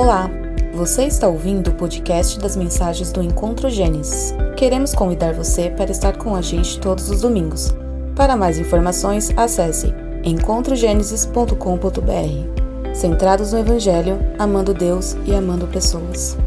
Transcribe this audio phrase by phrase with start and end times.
[0.00, 0.30] Olá,
[0.72, 4.32] você está ouvindo o podcast das mensagens do Encontro Gênesis.
[4.56, 7.74] Queremos convidar você para estar com a gente todos os domingos.
[8.14, 9.92] Para mais informações, acesse
[10.22, 12.94] encontrogenesis.com.br.
[12.94, 16.38] Centrados no Evangelho, amando Deus e amando pessoas.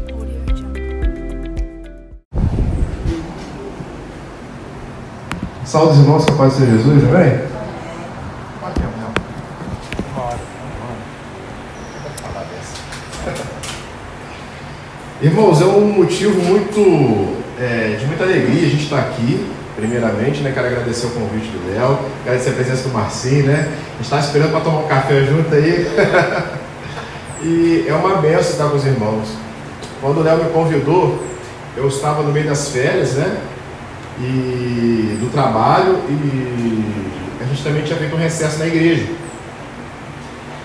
[5.66, 7.51] Saúde, irmãos, que a paz de Jesus, amém?
[15.32, 19.42] Irmãos, é um motivo muito é, de muita alegria a gente estar aqui.
[19.74, 23.66] Primeiramente, né, quero agradecer o convite do Léo, agradecer a presença do Marcinho, né?
[23.66, 25.86] A gente está esperando para tomar um café junto aí.
[27.42, 29.28] e é uma benção estar com os irmãos.
[30.02, 31.24] Quando o Léo me convidou,
[31.78, 33.38] eu estava no meio das férias, né?
[34.20, 39.06] E do trabalho e a gente também tinha feito um recesso na igreja.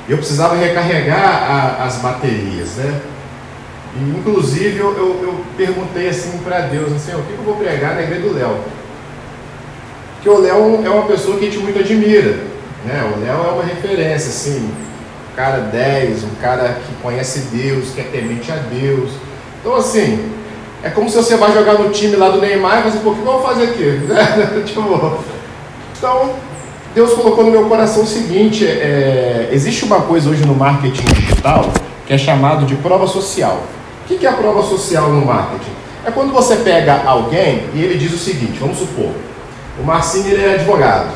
[0.10, 3.02] Eu precisava recarregar a, as baterias, né?
[4.18, 8.04] Inclusive, eu, eu, eu perguntei assim para Deus, assim, o que eu vou pregar na
[8.04, 8.58] igreja do Léo?
[10.16, 12.38] Porque o Léo é uma pessoa que a gente muito admira,
[12.86, 13.12] né?
[13.16, 14.70] O Léo é uma referência, assim,
[15.32, 19.12] um cara 10, um cara que conhece Deus, que é temente a Deus.
[19.60, 20.32] Então, assim,
[20.84, 23.16] é como se você vai jogar no time lá do Neymar e fazer, pô, o
[23.16, 24.02] que eu vou fazer aqui?
[24.66, 25.20] tipo,
[25.98, 26.34] então,
[26.94, 31.72] Deus colocou no meu coração o seguinte: é, existe uma coisa hoje no marketing digital
[32.08, 33.62] que é chamado de prova social.
[34.10, 35.72] O que é a prova social no marketing?
[36.06, 39.12] É quando você pega alguém e ele diz o seguinte, vamos supor,
[39.78, 41.12] o Marcinho ele é advogado.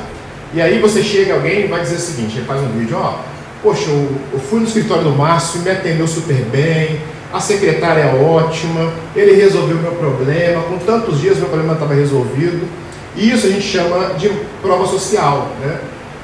[0.53, 3.19] E aí você chega alguém e vai dizer o seguinte, ele faz um vídeo, ó,
[3.63, 6.99] poxa, eu, eu fui no escritório do Márcio me atendeu super bem,
[7.31, 11.93] a secretária é ótima, ele resolveu o meu problema, com tantos dias meu problema estava
[11.93, 12.67] resolvido.
[13.15, 14.29] E isso a gente chama de
[14.61, 15.79] prova social, né?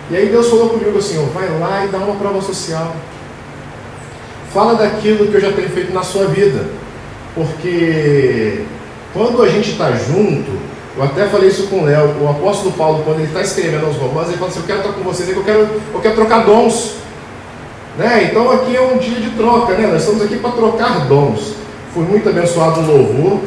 [0.10, 2.94] E aí Deus falou comigo assim, ó, vai lá e dá uma prova social.
[4.54, 6.66] Fala daquilo que eu já tenho feito na sua vida.
[7.36, 8.64] Porque
[9.14, 10.52] quando a gente está junto,
[10.98, 13.98] eu até falei isso com o Léo, o apóstolo Paulo, quando ele está escrevendo os
[13.98, 16.96] romanos, ele fala assim, eu quero estar com vocês, eu quero, eu quero trocar dons.
[17.98, 18.30] Né?
[18.30, 19.88] Então aqui é um dia de troca, né?
[19.88, 21.54] nós estamos aqui para trocar dons.
[21.94, 23.40] Fui muito abençoado no louvor,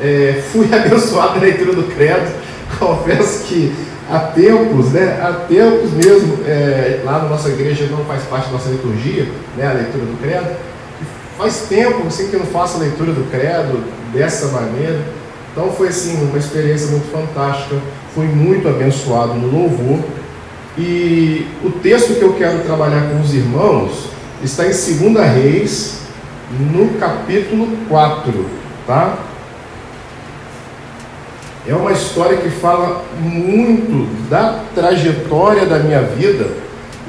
[0.00, 2.32] é, fui abençoado na leitura do credo,
[2.78, 3.74] confesso que
[4.10, 8.52] há tempos, né, há tempos mesmo, é, lá na nossa igreja não faz parte da
[8.52, 10.56] nossa liturgia, né, a leitura do credo,
[11.36, 15.00] faz tempo assim, que eu não faço a leitura do credo dessa maneira,
[15.52, 17.76] então foi assim, uma experiência muito fantástica,
[18.14, 20.00] fui muito abençoado no louvor,
[20.76, 24.10] e o texto que eu quero trabalhar com os irmãos
[24.42, 25.98] está em 2 Reis,
[26.72, 28.46] no capítulo 4,
[28.86, 29.18] tá?
[31.66, 36.48] É uma história que fala muito da trajetória da minha vida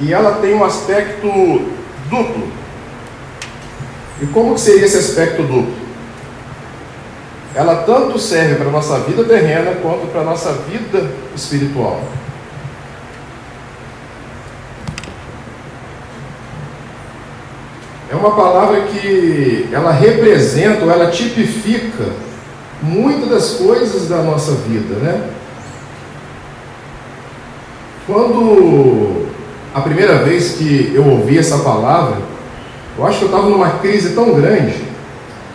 [0.02, 1.28] e ela tem um aspecto
[2.10, 2.48] duplo.
[4.22, 5.74] E como seria esse aspecto duplo?
[7.56, 12.02] Ela tanto serve para a nossa vida terrena quanto para a nossa vida espiritual.
[18.12, 22.06] É uma palavra que ela representa ou ela tipifica
[22.82, 25.30] muitas das coisas da nossa vida, né?
[28.06, 29.28] Quando
[29.74, 32.18] a primeira vez que eu ouvi essa palavra,
[32.98, 34.76] eu acho que eu estava numa crise tão grande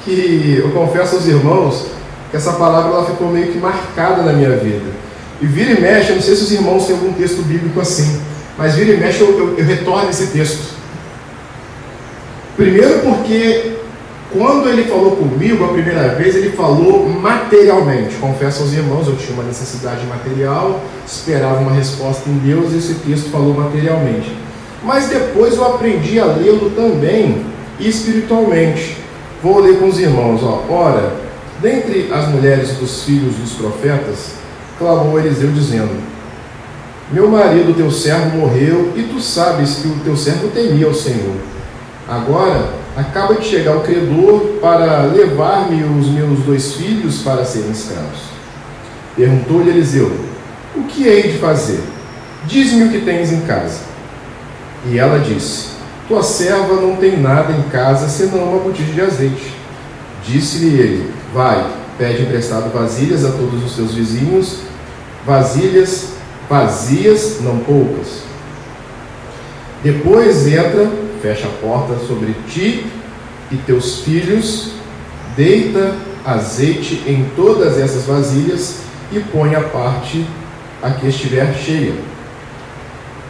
[0.05, 1.87] que eu confesso aos irmãos
[2.31, 4.93] que essa palavra ela ficou meio que marcada na minha vida.
[5.41, 8.21] E vira e mexe, eu não sei se os irmãos têm algum texto bíblico assim,
[8.57, 10.75] mas vira e mexe eu, eu, eu retorno esse texto.
[12.57, 13.74] Primeiro porque
[14.35, 18.17] quando ele falou comigo a primeira vez, ele falou materialmente.
[18.17, 22.95] Confesso aos irmãos, eu tinha uma necessidade material, esperava uma resposta em Deus, e esse
[22.95, 24.37] texto falou materialmente.
[24.83, 27.47] Mas depois eu aprendi a lê-lo também
[27.79, 28.99] espiritualmente.
[29.41, 30.65] Vou ler com os irmãos, ó.
[30.69, 31.15] Ora,
[31.63, 34.33] dentre as mulheres dos filhos dos profetas,
[34.81, 35.97] clamou Eliseu dizendo:
[37.13, 41.37] Meu marido, teu servo, morreu, e tu sabes que o teu servo temia o Senhor.
[42.09, 48.21] Agora, Acaba de chegar o credor para levar-me os meus dois filhos para serem escravos.
[49.17, 50.13] Perguntou-lhe Eliseu:
[50.77, 51.81] O que hei de fazer?
[52.47, 53.81] Diz-me o que tens em casa.
[54.87, 55.71] E ela disse:
[56.07, 59.55] Tua serva não tem nada em casa senão uma botija de azeite.
[60.25, 61.67] Disse-lhe ele: Vai,
[61.99, 64.59] pede emprestado vasilhas a todos os teus vizinhos,
[65.27, 66.15] vasilhas
[66.49, 68.23] vazias, não poucas.
[69.83, 70.91] Depois entra
[71.25, 72.85] fecha a porta sobre ti
[73.51, 74.73] e teus filhos,
[75.35, 78.81] deita azeite em todas essas vasilhas
[79.11, 80.27] e põe a parte
[80.83, 81.95] a que estiver cheia.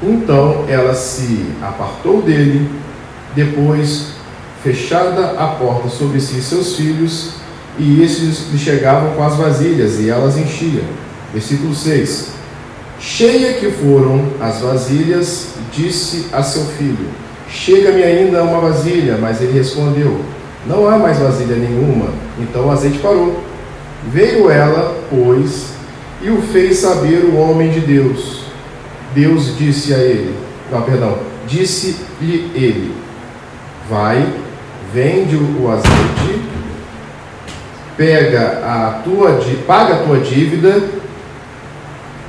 [0.02, 2.68] Então ela se apartou dele,
[3.32, 4.14] depois
[4.64, 7.34] fechada a porta sobre si e seus filhos,
[7.78, 10.84] e estes lhe chegavam com as vasilhas, e elas enchiam.
[11.32, 12.30] Versículo 6.
[12.98, 17.23] Cheia que foram as vasilhas, disse a seu filho:
[17.54, 19.16] Chega-me ainda uma vasilha.
[19.16, 20.20] Mas ele respondeu:
[20.66, 22.08] Não há mais vasilha nenhuma.
[22.38, 23.40] Então o azeite parou.
[24.08, 25.72] Veio ela, pois,
[26.20, 28.44] e o fez saber o homem de Deus.
[29.14, 30.34] Deus disse a ele:
[30.70, 31.18] Não, perdão.
[31.46, 32.94] Disse-lhe ele:
[33.88, 34.26] Vai,
[34.92, 36.42] vende o azeite,
[37.96, 40.82] pega a tua, paga a tua dívida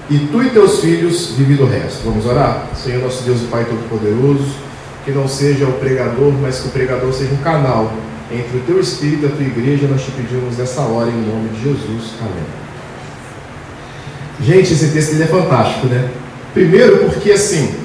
[0.09, 2.03] e tu e teus filhos vivem do resto.
[2.05, 2.67] Vamos orar?
[2.75, 4.45] Senhor nosso Deus e Pai Todo-Poderoso,
[5.05, 7.93] que não seja o pregador, mas que o pregador seja um canal
[8.31, 11.49] entre o teu Espírito e a tua igreja, nós te pedimos nessa hora, em nome
[11.49, 12.13] de Jesus.
[12.19, 12.43] Amém.
[14.41, 16.09] Gente, esse texto é fantástico, né?
[16.53, 17.75] Primeiro porque, assim,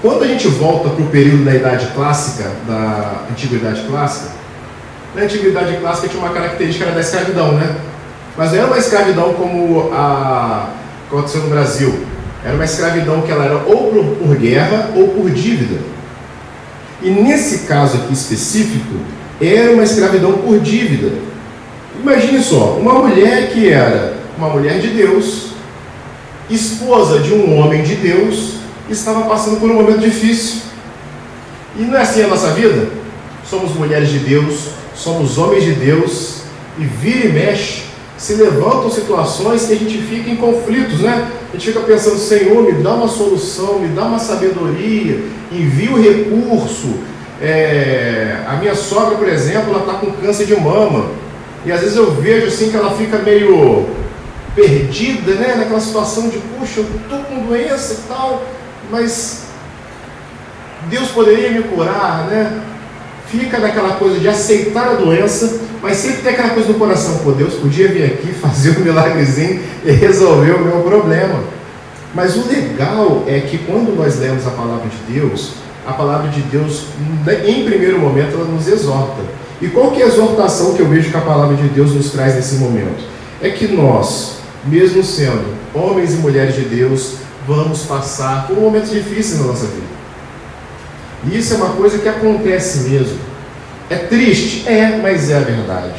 [0.00, 4.30] quando a gente volta para o período da Idade Clássica, da Antiguidade Clássica,
[5.14, 7.76] na Antiguidade Clássica tinha uma característica da escravidão, né?
[8.36, 10.70] Mas não era uma escravidão como a
[11.08, 11.94] aconteceu no Brasil.
[12.44, 15.78] Era uma escravidão que ela era ou por guerra ou por dívida.
[17.04, 18.94] E nesse caso aqui específico,
[19.40, 21.12] era uma escravidão por dívida.
[22.00, 25.50] Imagine só, uma mulher que era uma mulher de Deus,
[26.48, 28.54] esposa de um homem de Deus,
[28.88, 30.62] estava passando por um momento difícil.
[31.78, 32.88] E não é assim a nossa vida?
[33.48, 36.38] Somos mulheres de Deus, somos homens de Deus,
[36.78, 37.82] e vira e mexe,
[38.16, 41.30] se levantam situações que a gente fica em conflitos, né?
[41.50, 45.20] A gente fica pensando, Senhor, me dá uma solução, me dá uma sabedoria,
[45.50, 46.94] envia o recurso.
[47.40, 51.10] É, a minha sogra, por exemplo, ela está com câncer de mama.
[51.66, 53.86] E às vezes eu vejo assim que ela fica meio
[54.54, 55.54] perdida, né?
[55.56, 58.44] Naquela situação de, puxa, eu estou com doença e tal,
[58.90, 59.44] mas
[60.88, 62.62] Deus poderia me curar, né?
[63.38, 67.32] Fica naquela coisa de aceitar a doença mas sempre tem aquela coisa no coração, pô,
[67.32, 71.44] Deus podia vir aqui fazer um milagrezinho e resolver o meu problema.
[72.14, 75.50] Mas o legal é que quando nós lemos a palavra de Deus,
[75.86, 76.86] a palavra de Deus,
[77.46, 79.20] em primeiro momento, ela nos exorta.
[79.60, 82.10] E qual que é a exortação que eu vejo que a palavra de Deus nos
[82.10, 83.04] traz nesse momento?
[83.42, 87.16] É que nós, mesmo sendo homens e mulheres de Deus,
[87.46, 90.03] vamos passar por momentos difíceis na nossa vida.
[91.26, 93.18] E isso é uma coisa que acontece mesmo.
[93.88, 94.68] É triste?
[94.68, 95.94] É, mas é a verdade.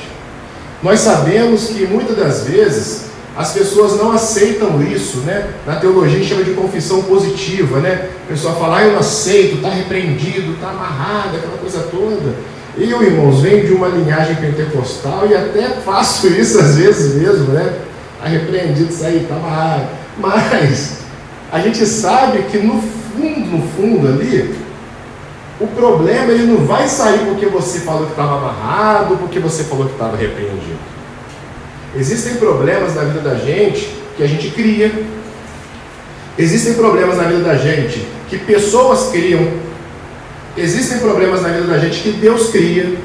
[0.81, 3.05] Nós sabemos que muitas das vezes
[3.37, 5.49] as pessoas não aceitam isso, né?
[5.65, 8.09] Na teologia chama de confissão positiva, né?
[8.25, 12.33] A pessoa fala, ah, eu não aceito, está repreendido, está amarrado, aquela coisa toda.
[12.77, 17.73] Eu, irmãos, venho de uma linhagem pentecostal e até faço isso às vezes mesmo, né?
[18.17, 19.87] Está repreendido, isso aí, está amarrado.
[20.17, 20.99] Mas
[21.51, 24.55] a gente sabe que no fundo, no fundo ali,
[25.59, 29.85] o problema ele não vai sair porque você falou que estava amarrado, porque você falou
[29.85, 30.79] que estava repreendido.
[31.95, 34.91] Existem problemas na vida da gente que a gente cria.
[36.37, 39.47] Existem problemas na vida da gente que pessoas criam.
[40.57, 42.97] Existem problemas na vida da gente que Deus cria.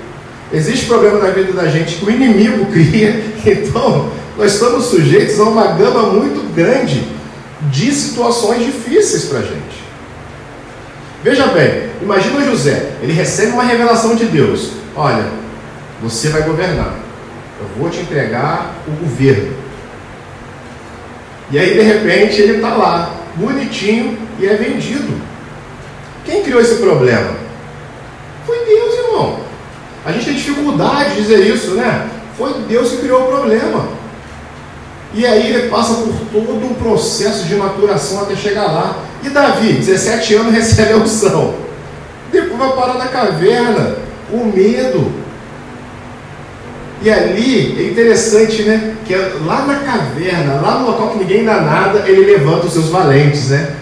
[0.53, 3.25] Existe problema na vida da gente que o inimigo cria.
[3.47, 7.07] Então, nós estamos sujeitos a uma gama muito grande
[7.71, 9.70] de situações difíceis para a gente.
[11.23, 15.27] Veja bem, imagina José, ele recebe uma revelação de Deus: olha,
[16.03, 16.95] você vai governar,
[17.61, 19.55] eu vou te entregar o governo.
[21.51, 25.21] E aí, de repente, ele está lá, bonitinho, e é vendido.
[26.25, 27.35] Quem criou esse problema?
[28.47, 29.41] Foi Deus, irmão.
[30.05, 32.09] A gente tem dificuldade de dizer isso, né?
[32.39, 33.89] Foi Deus que criou o problema.
[35.13, 39.05] E aí ele passa por todo um processo de maturação até chegar lá.
[39.23, 41.55] E Davi, 17 anos, recebe a unção.
[42.33, 43.97] Depois vai parar na caverna,
[44.31, 45.13] com medo.
[47.03, 48.95] E ali é interessante, né?
[49.07, 52.73] Que é lá na caverna, lá no local que ninguém dá nada, ele levanta os
[52.73, 53.75] seus valentes, né?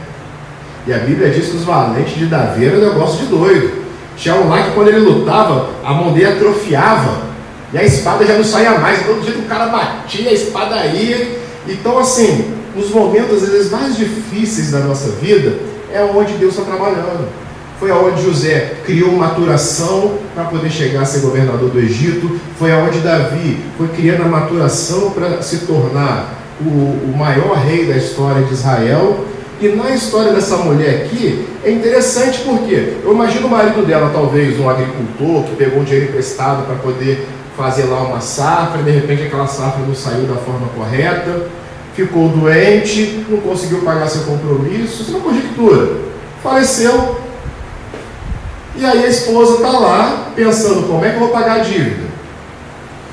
[0.87, 3.73] E a Bíblia diz que os valentes de Davi eram um negócio de doido.
[4.17, 7.29] Tinha um lá que quando ele lutava, a mão dele atrofiava.
[7.73, 9.05] E a espada já não saía mais.
[9.05, 11.39] Todo dia o cara batia, a espada ia.
[11.69, 15.59] Então, assim, nos momentos às vezes mais difíceis da nossa vida,
[15.93, 17.29] é onde Deus está trabalhando.
[17.81, 22.39] Foi aonde José criou maturação para poder chegar a ser governador do Egito.
[22.59, 27.97] Foi aonde Davi foi criando a maturação para se tornar o, o maior rei da
[27.97, 29.25] história de Israel.
[29.61, 34.59] E na história dessa mulher aqui, é interessante porque eu imagino o marido dela, talvez
[34.59, 38.91] um agricultor que pegou um dinheiro emprestado para poder fazer lá uma safra, e de
[38.93, 41.49] repente aquela safra não saiu da forma correta
[42.07, 45.97] ficou doente, não conseguiu pagar seu compromisso, isso é uma conjectura.
[46.43, 47.17] Faleceu.
[48.77, 52.07] E aí a esposa está lá pensando como é que eu vou pagar a dívida.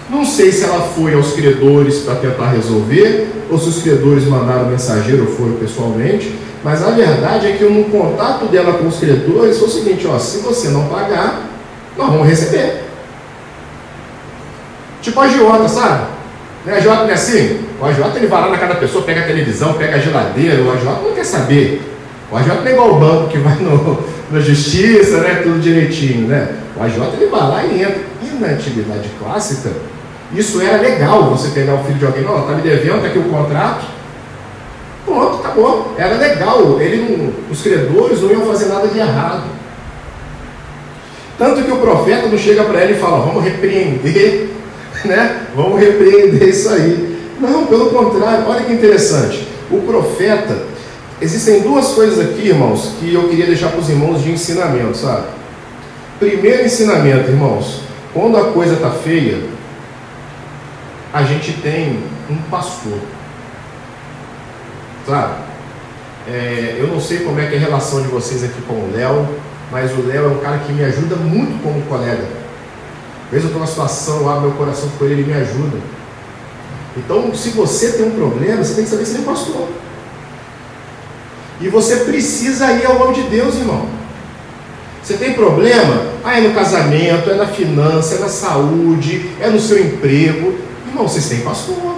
[0.07, 4.69] Não sei se ela foi aos credores para tentar resolver, ou se os credores mandaram
[4.69, 9.57] mensageiro ou foram pessoalmente, mas a verdade é que no contato dela com os credores
[9.57, 11.49] foi o seguinte, ó, se você não pagar,
[11.97, 12.83] nós vamos receber.
[15.01, 16.14] Tipo a Giota, sabe?
[16.65, 16.77] Né?
[16.77, 17.59] A Giota não é assim?
[17.79, 20.71] O agiota ele vai lá na cada pessoa, pega a televisão, pega a geladeira, o
[20.71, 21.81] agiota não quer saber.
[22.31, 25.41] O agiota não é igual o banco que vai no, na justiça, né?
[25.43, 26.55] Tudo direitinho, né?
[26.75, 28.01] O agiota ele vai lá e entra.
[28.23, 29.71] E na antiguidade clássica,
[30.33, 33.19] isso era legal, você pegar o filho de alguém, não, está me devendo, está aqui
[33.19, 33.85] o contrato.
[35.05, 35.93] Pronto, acabou.
[35.97, 36.81] Era legal.
[36.81, 39.43] Ele não, os credores não iam fazer nada de errado.
[41.37, 44.49] Tanto que o profeta não chega para ele e fala, vamos repreender,
[45.05, 45.47] né?
[45.55, 47.15] Vamos repreender isso aí.
[47.39, 49.47] Não, pelo contrário, olha que interessante.
[49.69, 50.63] O profeta,
[51.21, 55.27] existem duas coisas aqui, irmãos, que eu queria deixar para os irmãos de ensinamento, sabe?
[56.19, 57.81] Primeiro ensinamento, irmãos,
[58.13, 59.39] quando a coisa está feia,
[61.13, 62.99] a gente tem um pastor.
[65.05, 65.33] Sabe?
[66.27, 68.91] É, eu não sei como é que é a relação de vocês aqui com o
[68.95, 69.27] Léo,
[69.71, 72.44] mas o Léo é um cara que me ajuda muito como colega.
[73.25, 75.77] Às vezes eu estou numa situação, eu abro meu coração com ele, ele me ajuda.
[76.97, 79.67] Então, se você tem um problema, você tem que saber se ele é pastor.
[81.59, 83.87] E você precisa ir ao nome de Deus, irmão.
[85.01, 86.03] Você tem problema?
[86.23, 90.57] Ah, é no casamento, é na finança, é na saúde, é no seu emprego.
[90.87, 91.95] Irmão, vocês têm pastor.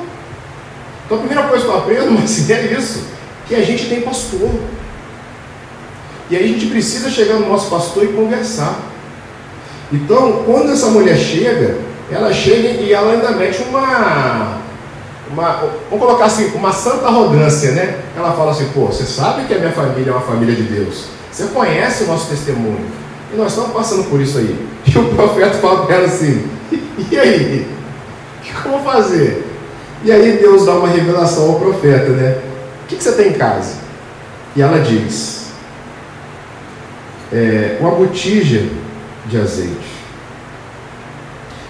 [1.05, 3.05] Então a primeira coisa que eu aprendo, mas é isso,
[3.47, 4.51] que a gente tem pastor.
[6.29, 8.77] E aí a gente precisa chegar no nosso pastor e conversar.
[9.91, 11.77] Então, quando essa mulher chega,
[12.11, 14.57] ela chega e ela ainda mete uma,
[15.31, 15.51] uma
[15.89, 17.99] vamos colocar assim, uma santa arrogância, né?
[18.15, 21.05] Ela fala assim, pô, você sabe que a minha família é uma família de Deus.
[21.31, 22.85] Você conhece o nosso testemunho.
[23.33, 24.55] E nós estamos passando por isso aí.
[24.87, 26.47] E o profeta fala para ela assim,
[27.11, 27.67] e aí?
[28.61, 29.45] que eu vou fazer?
[30.03, 32.37] E aí Deus dá uma revelação ao profeta, né?
[32.83, 33.75] O que, que você tem em casa?
[34.55, 35.47] E ela diz:
[37.33, 38.63] é, uma botija
[39.27, 39.97] de azeite.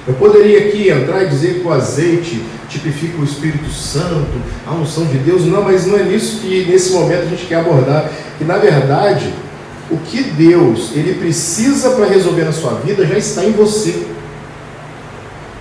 [0.07, 5.05] Eu poderia aqui entrar e dizer que o azeite tipifica o Espírito Santo, a unção
[5.05, 8.09] de Deus, não, mas não é nisso que nesse momento a gente quer abordar.
[8.37, 9.33] Que na verdade,
[9.91, 14.07] o que Deus ele precisa para resolver na sua vida já está em você.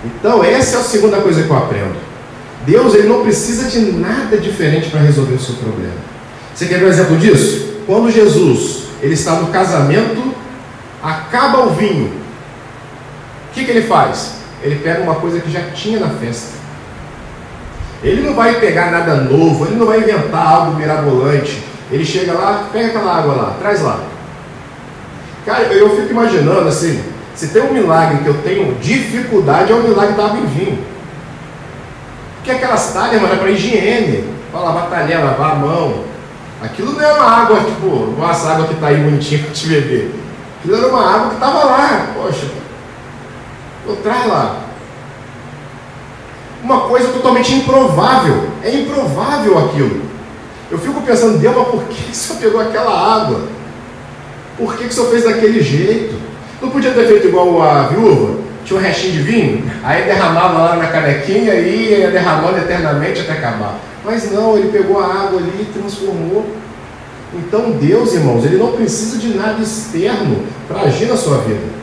[0.05, 1.95] Então, essa é a segunda coisa que eu aprendo.
[2.65, 5.95] Deus ele não precisa de nada diferente para resolver o seu problema.
[6.53, 7.75] Você quer um exemplo disso?
[7.85, 10.26] Quando Jesus ele está no casamento,
[11.03, 12.07] acaba o vinho.
[13.49, 14.35] O que, que ele faz?
[14.61, 16.57] Ele pega uma coisa que já tinha na festa.
[18.03, 21.63] Ele não vai pegar nada novo, ele não vai inventar algo mirabolante.
[21.91, 23.99] Ele chega lá, pega aquela água lá, traz lá.
[25.45, 27.01] Cara, eu fico imaginando assim,
[27.33, 30.79] se tem um milagre que eu tenho dificuldade, é o milagre da água em vinho.
[32.35, 34.25] Porque aquelas talhas, mano, é para higiene.
[34.51, 36.03] Para lavar talher, lavar a mão.
[36.61, 40.11] Aquilo não é uma água, tipo, nossa água que está aí bonitinha para te beber.
[40.59, 42.07] Aquilo era uma água que estava lá.
[42.15, 42.47] Poxa,
[43.87, 44.63] eu traz lá.
[46.63, 48.49] Uma coisa totalmente improvável.
[48.63, 50.01] É improvável aquilo.
[50.69, 53.41] Eu fico pensando, Deus, mas por que o senhor pegou aquela água?
[54.57, 56.15] Por que, que o senhor fez daquele jeito?
[56.61, 58.39] Não podia ter feito igual a viúva?
[58.65, 63.33] Tinha um restinho de vinho, aí derramava lá na canequinha e ia derramando eternamente até
[63.33, 63.75] acabar.
[64.03, 66.45] Mas não, ele pegou a água ali e transformou.
[67.33, 71.77] Então Deus, irmãos, ele não precisa de nada externo para agir na sua vida.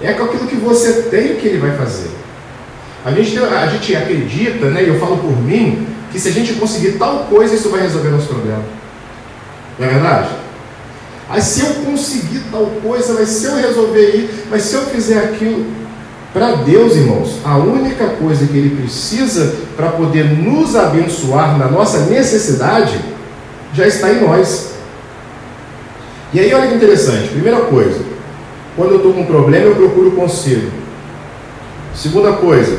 [0.00, 2.10] É com aquilo que você tem que ele vai fazer.
[3.04, 6.54] A gente, a gente acredita, né, e eu falo por mim, que se a gente
[6.54, 8.62] conseguir tal coisa, isso vai resolver nosso problema.
[9.78, 10.28] Não é verdade?
[11.28, 15.18] Aí se eu conseguir tal coisa, mas se eu resolver ir, mas se eu fizer
[15.18, 15.66] aquilo,
[16.32, 22.00] para Deus, irmãos, a única coisa que Ele precisa para poder nos abençoar na nossa
[22.00, 23.00] necessidade
[23.76, 24.74] já está em nós.
[26.32, 27.28] E aí, olha que interessante.
[27.28, 28.00] Primeira coisa,
[28.74, 30.70] quando eu estou com um problema, eu procuro conselho.
[31.94, 32.78] Segunda coisa,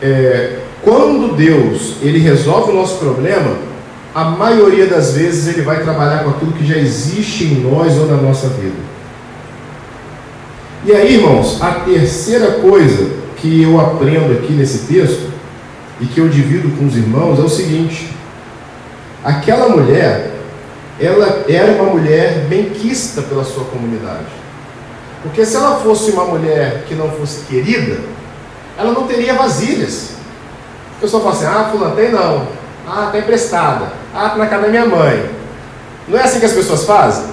[0.00, 3.56] é, quando Deus ele resolve o nosso problema,
[4.14, 8.06] a maioria das vezes ele vai trabalhar com aquilo que já existe em nós ou
[8.06, 8.94] na nossa vida.
[10.86, 15.32] E aí, irmãos, a terceira coisa que eu aprendo aqui nesse texto
[16.00, 18.10] e que eu divido com os irmãos é o seguinte:
[19.24, 20.30] aquela mulher,
[21.00, 24.26] ela era uma mulher benquista pela sua comunidade.
[25.22, 27.98] Porque se ela fosse uma mulher que não fosse querida,
[28.78, 30.10] ela não teria vasilhas.
[30.98, 32.46] O pessoal fala assim: ah, fulano tem não.
[32.86, 33.92] Ah, está emprestada.
[34.14, 35.30] Ah, está na casa da minha mãe.
[36.06, 37.24] Não é assim que as pessoas fazem?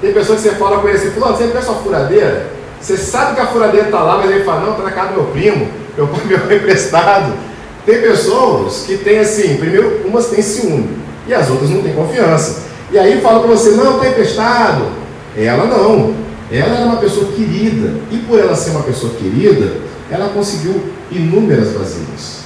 [0.00, 2.46] Tem pessoas que você fala com ele assim, fulano, você pensa uma furadeira?
[2.80, 5.14] Você sabe que a furadeira está lá, mas ele fala, não, está na casa do
[5.14, 7.32] meu primo, meu pai me foi emprestado.
[7.84, 10.88] Tem pessoas que têm assim, primeiro, umas têm ciúme
[11.26, 12.62] e as outras não têm confiança.
[12.90, 14.86] E aí fala para você, não, está emprestado.
[15.36, 16.14] Ela não.
[16.50, 17.94] Ela era uma pessoa querida.
[18.10, 19.72] E por ela ser uma pessoa querida,
[20.10, 22.44] ela conseguiu inúmeras vasilhas.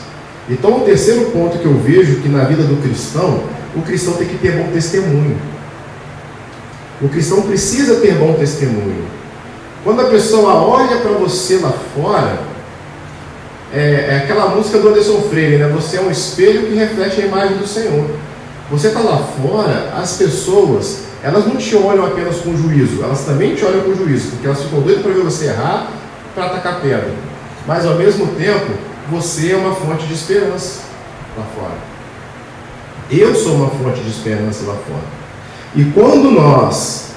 [0.48, 3.42] Então, o terceiro ponto que eu vejo que na vida do cristão,
[3.76, 5.36] o cristão tem que ter bom testemunho.
[7.02, 9.04] O cristão precisa ter bom testemunho.
[9.84, 12.40] Quando a pessoa olha para você lá fora,
[13.72, 15.68] é, é, aquela música do Anderson Freire, né?
[15.68, 18.08] Você é um espelho que reflete a imagem do Senhor.
[18.70, 23.54] Você está lá fora, as pessoas, elas não te olham apenas com juízo, elas também
[23.54, 25.90] te olham com juízo, porque elas ficam doidas para ver você errar,
[26.34, 27.12] para atacar pedra.
[27.66, 28.72] Mas ao mesmo tempo,
[29.10, 30.80] você é uma fonte de esperança
[31.36, 31.76] lá fora.
[33.10, 35.18] Eu sou uma fonte de esperança lá fora.
[35.74, 37.08] E quando nós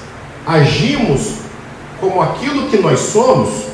[0.46, 1.36] agimos
[2.00, 3.71] como aquilo que nós somos,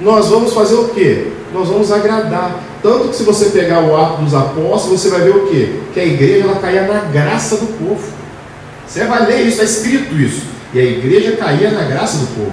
[0.00, 1.28] nós vamos fazer o quê?
[1.52, 2.62] Nós vamos agradar.
[2.82, 5.70] Tanto que se você pegar o ato dos apóstolos, você vai ver o quê?
[5.92, 8.04] Que a igreja ela caía na graça do povo.
[8.86, 10.42] Você vai ler isso, está escrito isso.
[10.72, 12.52] E a igreja caía na graça do povo.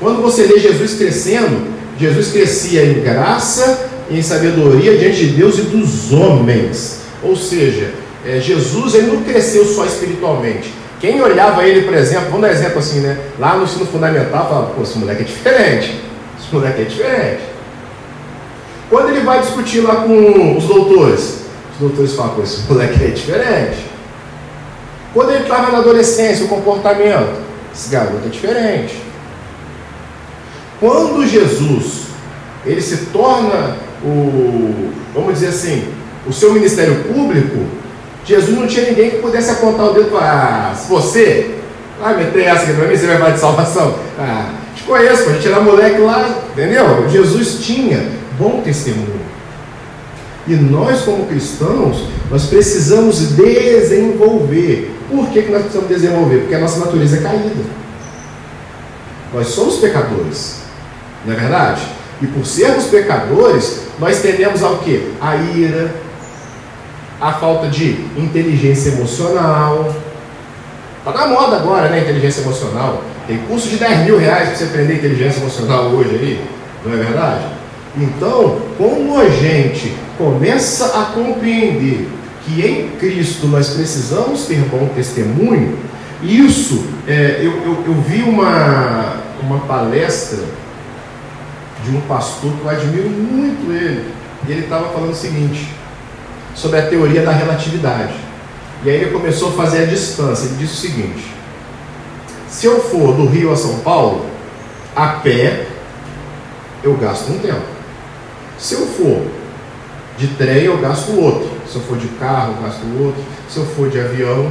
[0.00, 1.66] Quando você lê Jesus crescendo,
[1.98, 7.00] Jesus crescia em graça e em sabedoria diante de Deus e dos homens.
[7.22, 7.92] Ou seja,
[8.24, 10.72] é, Jesus ele não cresceu só espiritualmente.
[11.00, 13.16] Quem olhava ele, por exemplo, vamos dar exemplo assim, né?
[13.38, 16.07] Lá no ensino fundamental, falava, pô, esse moleque é diferente.
[16.48, 17.42] Esse moleque é diferente.
[18.88, 23.08] Quando ele vai discutir lá com os doutores, os doutores falam, pô, esse moleque é
[23.08, 23.86] diferente.
[25.12, 27.42] Quando ele estava na adolescência, o comportamento,
[27.74, 29.02] esse garoto é diferente.
[30.80, 32.04] Quando Jesus
[32.64, 35.92] ele se torna o, vamos dizer assim,
[36.26, 37.66] o seu ministério público,
[38.24, 41.56] Jesus não tinha ninguém que pudesse apontar o dedo para ah, você,
[42.02, 43.98] ah, meter essa aqui para mim, você vai falar de salvação.
[44.18, 44.50] Ah,
[44.88, 47.08] conheço, a gente era moleque lá, entendeu?
[47.08, 48.04] Jesus tinha
[48.38, 49.20] bom testemunho.
[50.46, 54.94] E nós, como cristãos, nós precisamos desenvolver.
[55.10, 56.38] Por que, que nós precisamos desenvolver?
[56.38, 57.64] Porque a nossa natureza é caída.
[59.32, 60.62] Nós somos pecadores.
[61.26, 61.82] Não é verdade?
[62.22, 65.12] E por sermos pecadores, nós tendemos ao que?
[65.20, 65.94] A ira,
[67.20, 69.94] a falta de inteligência emocional.
[71.08, 72.00] Está na moda agora, né?
[72.00, 73.02] Inteligência emocional.
[73.26, 76.44] Tem curso de 10 mil reais para você aprender inteligência emocional hoje aí.
[76.84, 77.44] Não é verdade?
[77.96, 82.08] Então, como a gente começa a compreender
[82.44, 85.78] que em Cristo nós precisamos ter bom testemunho,
[86.22, 90.38] isso, é, eu, eu, eu vi uma, uma palestra
[91.84, 94.12] de um pastor que eu admiro muito ele.
[94.46, 95.68] E ele estava falando o seguinte,
[96.54, 98.27] sobre a teoria da relatividade.
[98.84, 100.46] E aí ele começou a fazer a distância.
[100.46, 101.24] Ele disse o seguinte:
[102.48, 104.26] se eu for do Rio a São Paulo,
[104.94, 105.66] a pé,
[106.82, 107.66] eu gasto um tempo.
[108.58, 109.26] Se eu for
[110.16, 111.50] de trem, eu gasto outro.
[111.66, 113.22] Se eu for de carro, eu gasto outro.
[113.48, 114.50] Se eu for de avião.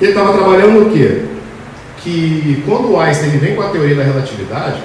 [0.00, 1.26] Ele estava trabalhando no quê?
[1.98, 4.82] Que quando o Einstein vem com a teoria da relatividade,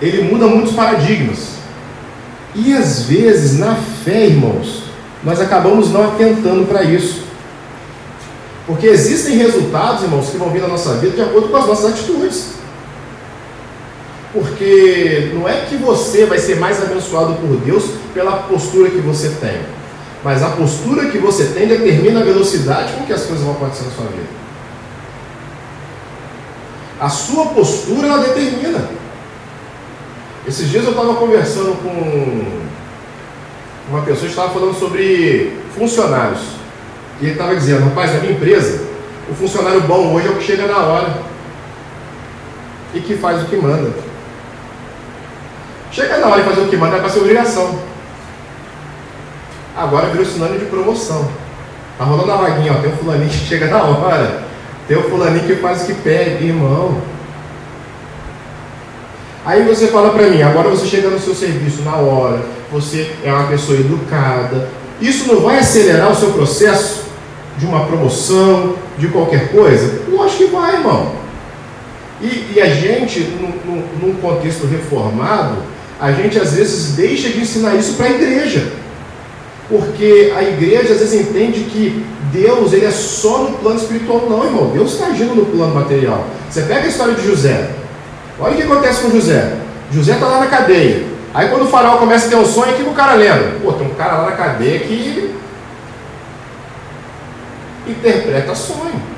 [0.00, 1.61] ele muda muitos paradigmas.
[2.54, 4.82] E às vezes, na fé, irmãos,
[5.24, 7.22] nós acabamos não atentando para isso.
[8.66, 11.92] Porque existem resultados, irmãos, que vão vir na nossa vida de acordo com as nossas
[11.92, 12.52] atitudes.
[14.32, 17.84] Porque não é que você vai ser mais abençoado por Deus
[18.14, 19.60] pela postura que você tem.
[20.24, 23.84] Mas a postura que você tem determina a velocidade com que as coisas vão acontecer
[23.84, 24.28] na sua vida.
[27.00, 28.88] A sua postura ela determina.
[30.46, 32.62] Esses dias eu estava conversando com
[33.88, 36.40] uma pessoa que estava falando sobre funcionários.
[37.20, 38.84] E ele estava dizendo, rapaz, na minha empresa,
[39.30, 41.22] o funcionário bom hoje é o que chega na hora
[42.92, 43.92] e que faz o que manda.
[45.92, 47.78] Chega na hora e fazer o que manda é para ser obrigação.
[49.76, 51.30] Agora virou sinônimo de promoção.
[51.96, 52.80] Tá rolando a vaguinha, ó.
[52.80, 54.42] Tem um fulaninho que chega na hora.
[54.88, 57.00] Tem um fulaninho que faz o que pede, irmão.
[59.44, 63.32] Aí você fala para mim, agora você chega no seu serviço na hora, você é
[63.32, 64.68] uma pessoa educada.
[65.00, 67.06] Isso não vai acelerar o seu processo
[67.58, 70.02] de uma promoção, de qualquer coisa?
[70.08, 71.12] Lógico que vai, irmão.
[72.20, 75.56] E, e a gente, num, num contexto reformado,
[76.00, 78.72] a gente às vezes deixa de ensinar isso para a igreja.
[79.68, 84.26] Porque a igreja às vezes entende que Deus ele é só no plano espiritual.
[84.28, 84.70] Não, irmão.
[84.70, 86.26] Deus está agindo no plano material.
[86.48, 87.70] Você pega a história de José.
[88.38, 89.56] Olha o que acontece com José.
[89.90, 91.04] José está lá na cadeia.
[91.34, 93.56] Aí quando o faraó começa a ter um sonho, o que o cara lembra?
[93.62, 95.34] Pô, tem um cara lá na cadeia que.
[97.86, 99.12] interpreta sonho.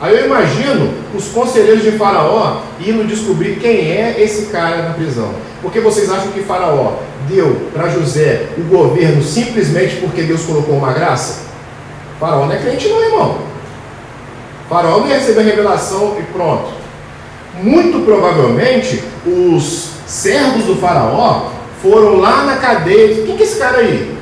[0.00, 5.30] Aí eu imagino os conselheiros de Faraó indo descobrir quem é esse cara na prisão.
[5.62, 6.96] Porque vocês acham que Faraó
[7.28, 11.44] deu para José o governo simplesmente porque Deus colocou uma graça?
[12.20, 13.38] Faraó não é crente, não, irmão.
[14.68, 16.83] Faraó não ia receber a revelação e pronto.
[17.62, 23.24] Muito provavelmente, os servos do Faraó foram lá na cadeia.
[23.24, 24.14] Quem que é esse cara aí?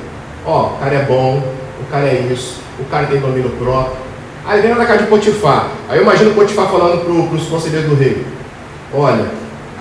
[0.45, 1.43] Ó, o cara é bom,
[1.81, 3.97] o cara é isso, o cara tem domínio próprio.
[4.45, 5.71] Aí vem na casa de Potifar.
[5.89, 8.25] Aí eu imagino Potifar falando para os conselheiros do rei:
[8.93, 9.25] Olha,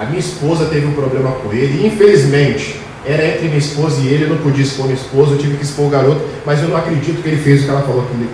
[0.01, 4.07] a minha esposa teve um problema com ele, e infelizmente era entre minha esposa e
[4.07, 6.69] ele, eu não podia expor minha esposa, eu tive que expor o garoto, mas eu
[6.69, 8.29] não acredito que ele fez o que ela falou ele.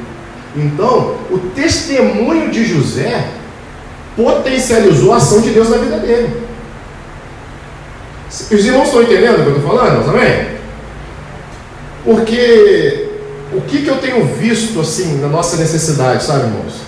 [0.56, 3.28] Então, o testemunho de José
[4.18, 6.42] potencializou a ação de Deus na vida dele.
[8.28, 10.04] Os irmãos estão entendendo o que eu estou falando?
[10.04, 10.58] Também?
[12.04, 13.10] Porque
[13.52, 16.80] o que, que eu tenho visto assim na nossa necessidade, sabe, irmãos?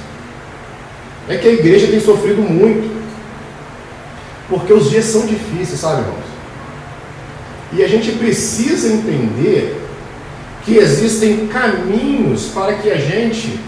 [1.28, 3.00] É que a igreja tem sofrido muito.
[4.48, 6.24] Porque os dias são difíceis, sabe, irmãos?
[7.72, 9.80] E a gente precisa entender
[10.64, 13.60] que existem caminhos para que a gente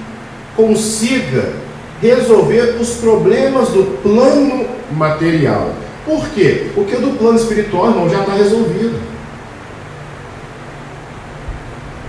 [0.56, 1.62] consiga
[2.02, 5.72] resolver os problemas do plano material.
[6.04, 6.72] Por quê?
[6.74, 9.00] Porque do plano espiritual, irmão, já está resolvido.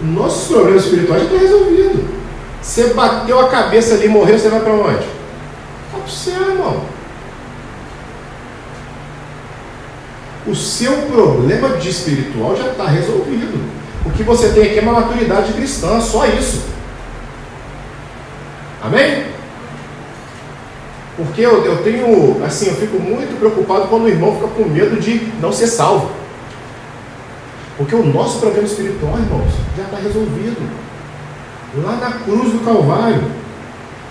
[0.01, 2.05] Nossos problemas espirituais já estão resolvidos.
[2.61, 5.05] Você bateu a cabeça ali e morreu, você vai para onde?
[5.91, 6.81] Para o céu, irmão.
[10.47, 13.61] O seu problema de espiritual já está resolvido.
[14.05, 16.63] O que você tem aqui é uma maturidade cristã, só isso.
[18.81, 19.32] Amém?
[21.15, 24.99] Porque eu, eu tenho, assim, eu fico muito preocupado quando o irmão fica com medo
[24.99, 26.11] de não ser salvo.
[27.77, 30.57] Porque o nosso problema espiritual, irmãos, já está resolvido.
[31.83, 33.23] Lá na cruz do Calvário,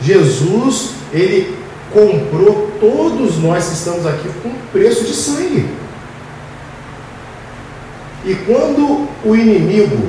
[0.00, 1.56] Jesus, ele
[1.92, 5.68] comprou todos nós que estamos aqui com preço de sangue.
[8.24, 10.08] E quando o inimigo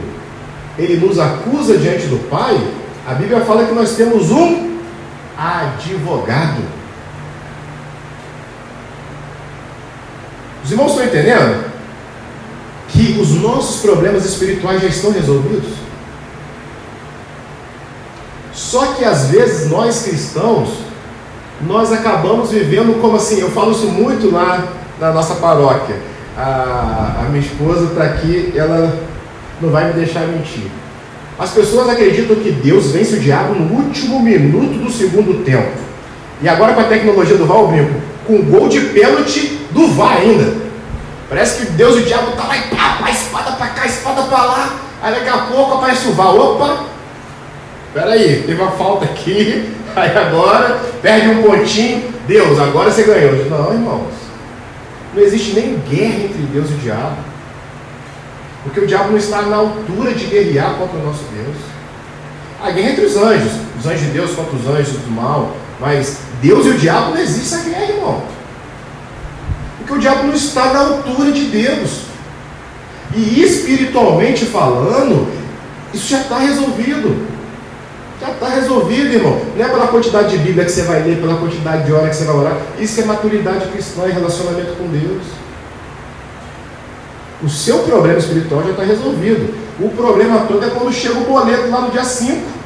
[0.77, 2.59] ele nos acusa diante do Pai,
[3.07, 4.77] a Bíblia fala que nós temos um
[5.37, 6.61] advogado.
[10.63, 11.65] Os irmãos estão entendendo?
[12.89, 15.73] Que os nossos problemas espirituais já estão resolvidos.
[18.53, 20.69] Só que às vezes nós cristãos,
[21.61, 24.67] nós acabamos vivendo como assim, eu falo isso muito lá
[24.99, 25.95] na nossa paróquia.
[26.37, 28.97] A, a minha esposa está aqui, ela
[29.61, 30.71] não vai me deixar mentir.
[31.37, 35.71] As pessoas acreditam que Deus vence o diabo no último minuto do segundo tempo.
[36.41, 40.63] E agora com a tecnologia do VAR, brinco, com gol de pênalti do VAR ainda.
[41.29, 44.43] Parece que Deus e o diabo tá lá e pá, espada para cá, espada para
[44.43, 44.75] lá.
[45.01, 46.35] Aí daqui a pouco aparece o VAR.
[46.35, 46.85] Opa!
[47.93, 49.71] Peraí, teve uma falta aqui.
[49.95, 52.11] Aí agora perde um pontinho.
[52.27, 53.45] Deus, agora você ganhou.
[53.45, 54.13] Não, irmãos.
[55.13, 57.17] Não existe nem guerra entre Deus e o diabo.
[58.63, 61.57] Porque o diabo não está na altura de guerrear contra o nosso Deus.
[62.63, 65.55] A guerra entre os anjos, os anjos de Deus contra os anjos do mal.
[65.79, 68.23] Mas Deus e o diabo não existe essa guerra, irmão.
[69.83, 72.03] Porque o diabo não está na altura de Deus.
[73.15, 75.27] E espiritualmente falando,
[75.93, 77.27] isso já está resolvido.
[78.19, 79.41] Já está resolvido, irmão.
[79.55, 82.15] Não é pela quantidade de Bíblia que você vai ler, pela quantidade de hora que
[82.15, 82.57] você vai orar.
[82.79, 85.23] Isso é maturidade cristã e relacionamento com Deus.
[87.43, 89.53] O seu problema espiritual já está resolvido.
[89.79, 92.62] O problema todo é quando chega o boleto lá no dia 5.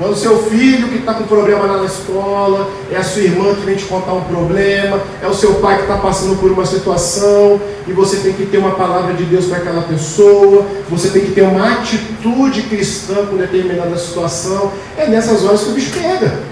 [0.00, 3.66] Quando seu filho que está com problema lá na escola, é a sua irmã que
[3.66, 7.60] vem te contar um problema, é o seu pai que está passando por uma situação,
[7.86, 11.32] e você tem que ter uma palavra de Deus para aquela pessoa, você tem que
[11.32, 14.72] ter uma atitude cristã com determinada situação.
[14.96, 16.44] É nessas horas que o bicho pega.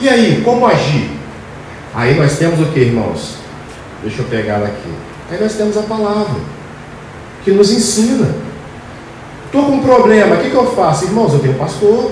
[0.00, 1.10] E aí, como agir?
[1.94, 3.34] Aí nós temos o que, irmãos?
[4.02, 4.94] Deixa eu pegar ela aqui.
[5.30, 6.40] Aí nós temos a palavra,
[7.44, 8.43] que nos ensina.
[9.54, 11.04] Estou com um problema, o que, que eu faço?
[11.04, 12.10] Irmãos, eu tenho pastor.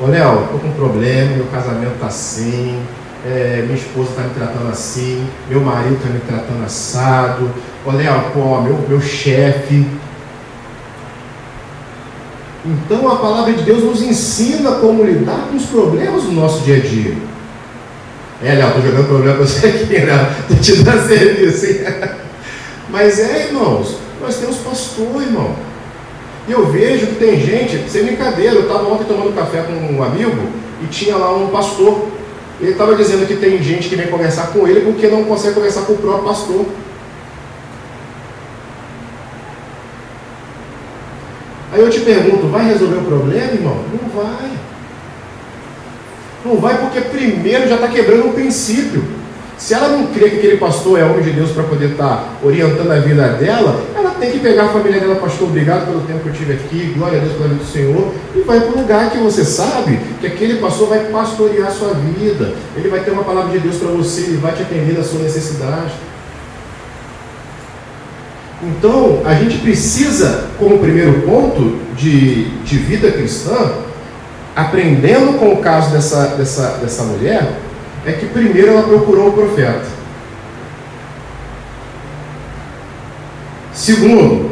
[0.00, 2.80] Ô Léo, estou com um problema, meu casamento está assim,
[3.26, 7.50] é, minha esposa está me tratando assim, meu marido está me tratando assado.
[7.84, 9.86] Ô Léo, pô, meu, meu chefe.
[12.64, 16.78] Então a palavra de Deus nos ensina como lidar com os problemas do nosso dia
[16.78, 17.18] a dia.
[18.42, 20.26] É, Léo, estou jogando problema para você aqui, Léo.
[20.40, 21.66] Estou te dando serviço?
[22.88, 25.67] Mas é, irmãos, nós temos pastor, irmão.
[26.48, 30.02] E eu vejo que tem gente, sem brincadeira, eu estava ontem tomando café com um
[30.02, 30.48] amigo
[30.82, 32.08] e tinha lá um pastor.
[32.58, 35.82] Ele estava dizendo que tem gente que vem conversar com ele porque não consegue conversar
[35.82, 36.64] com o próprio pastor.
[41.70, 43.84] Aí eu te pergunto, vai resolver o problema, irmão?
[43.92, 44.50] Não vai.
[46.46, 49.17] Não vai porque primeiro já está quebrando um princípio.
[49.58, 52.24] Se ela não crê que aquele pastor é homem de Deus para poder estar tá
[52.44, 56.20] orientando a vida dela, ela tem que pegar a família dela, pastor, obrigado pelo tempo
[56.20, 58.80] que eu tive aqui, glória a Deus pela vida do Senhor, e vai para um
[58.82, 63.10] lugar que você sabe que aquele pastor vai pastorear a sua vida, ele vai ter
[63.10, 65.92] uma palavra de Deus para você, ele vai te atender da sua necessidade.
[68.62, 73.72] Então, a gente precisa, como primeiro ponto de, de vida cristã,
[74.54, 77.58] aprendendo com o caso dessa, dessa, dessa mulher,
[78.06, 79.86] é que primeiro ela procurou o profeta.
[83.72, 84.50] Segundo,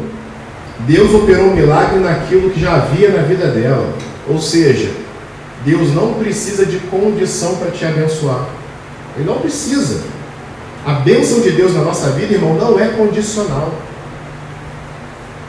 [0.79, 3.93] Deus operou um milagre naquilo que já havia na vida dela.
[4.27, 4.91] Ou seja,
[5.65, 8.45] Deus não precisa de condição para te abençoar.
[9.15, 10.03] Ele não precisa.
[10.85, 13.73] A bênção de Deus na nossa vida, irmão, não é condicional.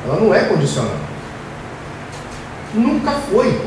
[0.05, 0.97] Ela não é condicional.
[2.75, 3.61] Nunca foi.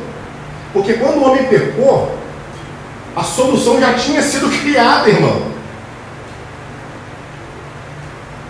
[0.74, 2.18] Porque quando o homem pecou,
[3.16, 5.52] a solução já tinha sido criada, irmão.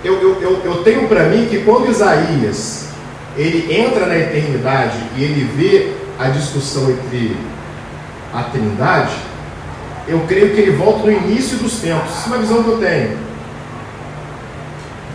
[0.03, 2.89] Eu, eu, eu, eu tenho para mim que quando Isaías
[3.37, 7.37] ele entra na eternidade e ele vê a discussão entre
[8.33, 9.15] a Trindade,
[10.07, 12.11] eu creio que ele volta no início dos tempos.
[12.11, 13.17] Isso é uma visão que eu tenho.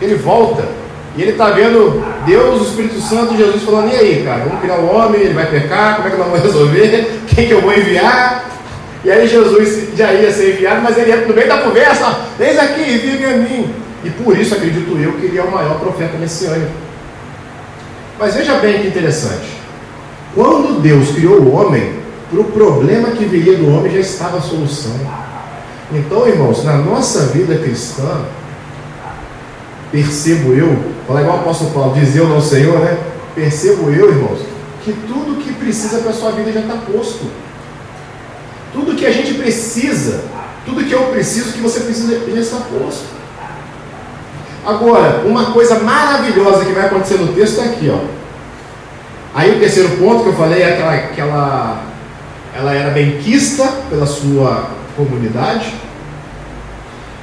[0.01, 0.67] Ele volta
[1.15, 4.61] e ele está vendo Deus, o Espírito Santo e Jesus falando: e aí, cara, vamos
[4.61, 7.21] criar o um homem, ele vai pecar, como é que nós vamos resolver?
[7.27, 8.45] Quem que eu vou enviar?
[9.07, 12.59] E aí Jesus já ia ser enviado, mas ele ia no meio da conversa: eis
[12.59, 13.73] aqui, vive a mim.
[14.03, 16.73] E por isso acredito eu que ele é o maior profeta messiânico.
[18.19, 19.47] Mas veja bem que interessante.
[20.35, 21.93] Quando Deus criou o homem,
[22.29, 24.99] para o problema que viria do homem já estava a solução.
[25.89, 28.25] Então, irmãos, na nossa vida cristã,
[29.89, 32.97] percebo eu, falar igual o apóstolo Paulo, dizer o nosso Senhor, né?
[33.33, 34.39] Percebo eu, irmãos,
[34.83, 37.25] que tudo que precisa para a sua vida já está posto.
[38.73, 40.23] Tudo que a gente precisa,
[40.65, 43.05] tudo que eu preciso, que você precisa, já está posto.
[44.65, 47.99] Agora, uma coisa maravilhosa que vai acontecer no texto é aqui, ó.
[49.33, 51.83] Aí o terceiro ponto que eu falei é aquela, que ela,
[52.55, 55.73] ela era benquista pela sua comunidade.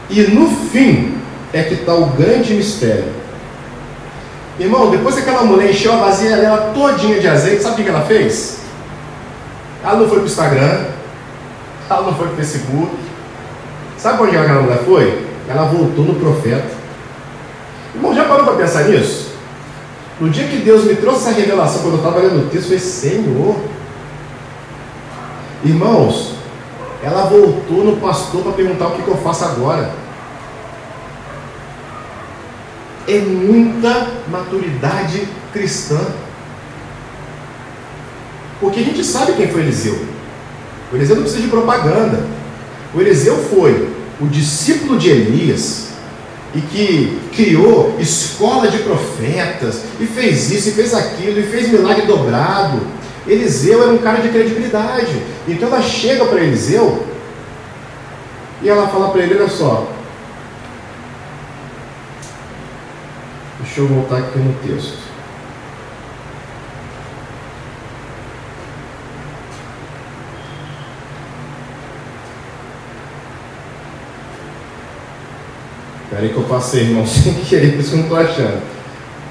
[0.08, 1.18] E no fim,
[1.52, 3.12] é que está o grande mistério.
[4.58, 7.90] Irmão, depois que aquela mulher encheu a vasilha dela todinha de azeite, sabe o que
[7.90, 8.58] ela fez?
[9.82, 10.84] Ela não foi para o Instagram,
[11.88, 12.96] ela não foi para o Facebook.
[13.98, 15.26] Sabe onde aquela mulher foi?
[15.48, 16.68] Ela voltou no profeta.
[17.94, 19.34] Irmão, já parou para pensar nisso?
[20.20, 22.78] No dia que Deus me trouxe essa revelação, quando eu estava lendo o texto, foi
[22.78, 23.56] Senhor.
[25.64, 26.34] Irmãos,
[27.02, 30.04] ela voltou no pastor para perguntar o que, que eu faço agora
[33.06, 36.00] é muita maturidade cristã.
[38.60, 40.13] Porque a gente sabe quem foi Eliseu.
[40.92, 42.24] O Eliseu não precisa de propaganda.
[42.94, 43.88] O Eliseu foi
[44.20, 45.88] o discípulo de Elias
[46.54, 52.06] e que criou escola de profetas e fez isso e fez aquilo e fez milagre
[52.06, 52.80] dobrado.
[53.26, 55.20] Eliseu era um cara de credibilidade.
[55.48, 57.04] Então ela chega para Eliseu
[58.62, 59.88] e ela fala para ele: Olha só,
[63.64, 64.98] Deixa eu voltar aqui no texto.
[76.14, 78.62] Espera aí que eu passei, irmão, sem querer, por isso que eu não estou achando.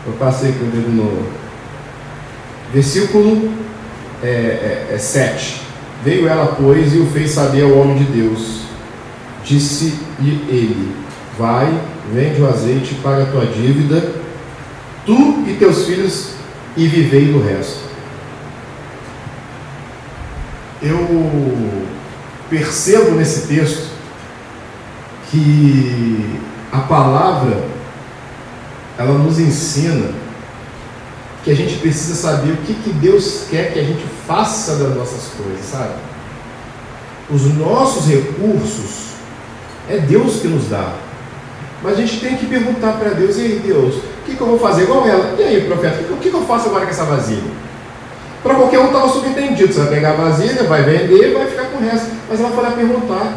[0.05, 1.43] Eu passei com o dedo no.
[2.73, 3.53] Versículo
[4.21, 5.61] é, é, é 7.
[6.03, 8.63] Veio ela, pois, e o fez saber ao homem de Deus.
[9.45, 10.93] Disse-lhe ele:
[11.39, 11.73] Vai,
[12.11, 14.21] vende o azeite, paga a tua dívida
[15.05, 16.33] tu e teus filhos,
[16.75, 17.79] e vivei do resto.
[20.81, 21.81] Eu
[22.49, 23.89] percebo nesse texto
[25.29, 26.39] que
[26.73, 27.63] a palavra
[28.97, 30.09] ela nos ensina
[31.43, 34.95] que a gente precisa saber o que, que Deus quer que a gente faça das
[34.95, 35.93] nossas coisas, sabe?
[37.29, 39.13] Os nossos recursos
[39.87, 40.93] é Deus que nos dá.
[41.83, 44.47] Mas a gente tem que perguntar para Deus, e aí Deus, o que, que, eu
[44.47, 44.83] vou fazer?
[44.83, 45.35] Igual ela.
[45.37, 47.51] E aí, profeta, o que, que eu faço agora com essa vasilha?
[48.41, 49.73] Para qualquer um estava subentendido.
[49.73, 52.09] Você vai pegar a vasilha, vai vender vai ficar com o resto.
[52.29, 53.33] Mas ela foi lá perguntar.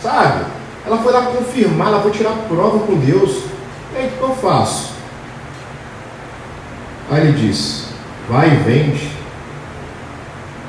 [0.00, 0.44] Sabe?
[0.84, 3.44] Ela foi lá confirmar, ela foi tirar prova com Deus.
[3.94, 4.92] E aí, o que eu faço?
[7.10, 7.88] Aí ele diz:
[8.28, 9.10] vai e vende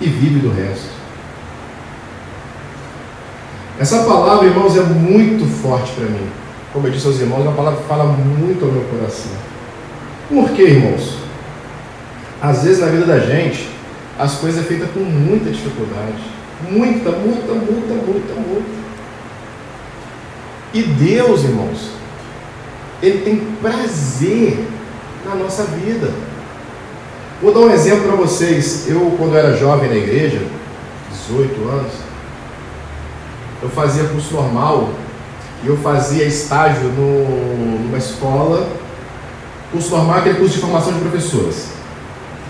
[0.01, 0.93] e vive do resto.
[3.79, 6.29] Essa palavra, irmãos, é muito forte para mim
[6.73, 9.31] como eu disse aos irmãos, é uma palavra que fala muito ao meu coração.
[10.27, 11.21] Por quê, irmãos?
[12.41, 13.69] às vezes na vida da gente,
[14.19, 16.21] as coisas é feita com muita dificuldade.
[16.69, 18.83] Muita, muita, muita, muita, muita.
[20.73, 21.91] E Deus, irmãos,
[23.01, 24.67] Ele tem prazer
[25.23, 26.11] na nossa vida.
[27.41, 28.87] Vou dar um exemplo para vocês.
[28.87, 30.41] Eu, quando era jovem na igreja,
[31.11, 31.91] 18 anos,
[33.61, 34.89] eu fazia curso normal
[35.63, 38.67] e eu fazia estágio no, numa escola.
[39.71, 41.71] Curso normal é aquele curso de formação de professores.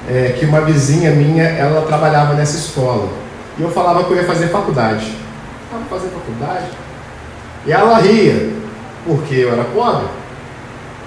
[0.10, 3.10] É, que uma vizinha minha, ela trabalhava nessa escola.
[3.58, 5.16] E eu falava que eu ia fazer faculdade.
[5.74, 6.83] Ah, fazer faculdade?
[7.66, 8.52] E ela ria,
[9.06, 10.08] porque eu era pobre.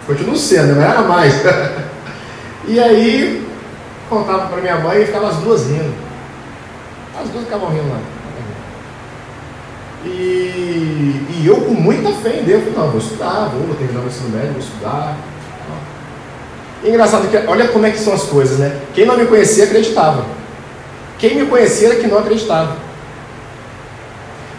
[0.07, 1.35] Continuo sendo, não era mais.
[2.67, 3.47] e aí,
[4.09, 5.93] contava para minha mãe e ficava as duas rindo.
[7.21, 8.01] As duas ficavam rindo lá.
[10.05, 14.03] E, e eu com muita fé em Deus, falei, não, vou estudar, vou, vou terminar
[14.03, 15.17] o ensino médio, vou estudar.
[16.85, 18.81] E engraçado que, olha como é que são as coisas, né?
[18.95, 20.25] Quem não me conhecia acreditava.
[21.19, 22.77] Quem me conhecia era que não acreditava.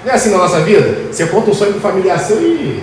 [0.07, 1.11] Não é assim na nossa vida?
[1.11, 2.81] Você conta um sonho para familiar seu e.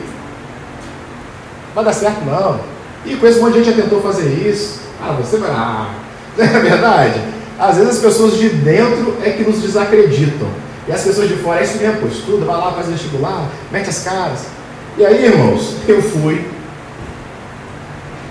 [1.75, 2.61] Vai dar certo, não.
[3.07, 4.81] E com esse monte de gente já tentou fazer isso.
[5.03, 5.49] Ah, você vai.
[5.51, 5.95] Ah,
[6.37, 7.19] não é verdade?
[7.59, 10.49] Às vezes as pessoas de dentro é que nos desacreditam.
[10.87, 14.05] E as pessoas de fora é isso mesmo, estuda, vai lá, faz vestibular, mete as
[14.05, 14.41] caras.
[14.99, 16.47] E aí, irmãos, eu fui.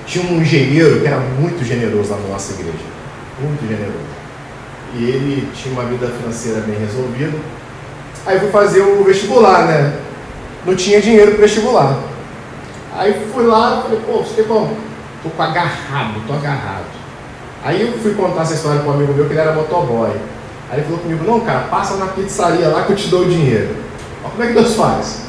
[0.05, 2.77] Tinha um engenheiro que era muito generoso lá na nossa igreja.
[3.41, 4.05] Muito generoso.
[4.93, 7.39] E ele tinha uma vida financeira bem resolvida.
[8.25, 9.93] Aí fui fazer o vestibular, né?
[10.65, 11.97] Não tinha dinheiro para vestibular.
[12.95, 14.77] Aí fui lá, falei, pô, como?
[15.23, 16.85] Tô agarrado, tô agarrado.
[17.63, 20.11] Aí eu fui contar essa história para um amigo meu que ele era motoboy.
[20.69, 23.29] Aí ele falou comigo, não, cara, passa na pizzaria lá que eu te dou o
[23.29, 23.75] dinheiro.
[24.23, 25.21] Olha como é que Deus faz.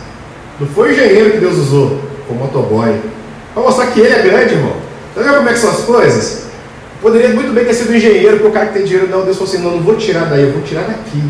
[0.61, 3.00] Não foi o engenheiro que Deus usou, foi o motoboy.
[3.52, 4.76] Para mostrar que ele é grande, irmão.
[5.14, 6.44] Tá vendo como é que são as coisas?
[7.00, 9.52] Poderia muito bem ter sido engenheiro, porque o cara que tem dinheiro, não, Deus falou
[9.52, 11.22] assim, não, não vou tirar daí, eu vou tirar daqui.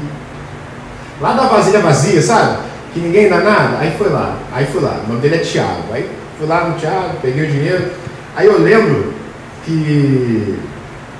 [1.20, 2.58] Lá da vasilha vazia, sabe?
[2.92, 3.78] Que ninguém dá nada.
[3.78, 5.00] Aí foi lá, aí fui lá.
[5.04, 5.92] O nome dele é Tiago.
[5.92, 7.90] Aí fui lá no Tiago, peguei o dinheiro.
[8.36, 9.14] Aí eu lembro
[9.64, 10.58] que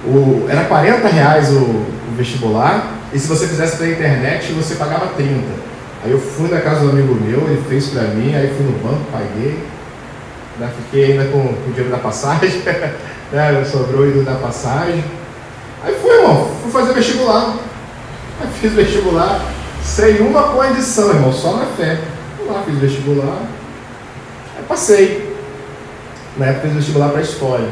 [0.04, 5.06] o, era 40 reais o, o vestibular, e se você fizesse pela internet, você pagava
[5.16, 5.32] 30.
[6.04, 8.72] Aí eu fui na casa do amigo meu, ele fez pra mim, aí fui no
[8.72, 9.58] banco, paguei.
[10.58, 12.62] Né, fiquei ainda com, com o dinheiro da passagem,
[13.32, 15.02] né, sobrou o da passagem.
[15.82, 17.56] Aí fui, irmão, fui fazer vestibular.
[18.40, 19.40] Aí fiz vestibular,
[19.84, 22.00] sem uma condição, irmão, só na fé.
[22.36, 23.42] Fui lá, fiz vestibular.
[24.56, 25.36] Aí passei.
[26.36, 27.68] Na época fiz vestibular para história.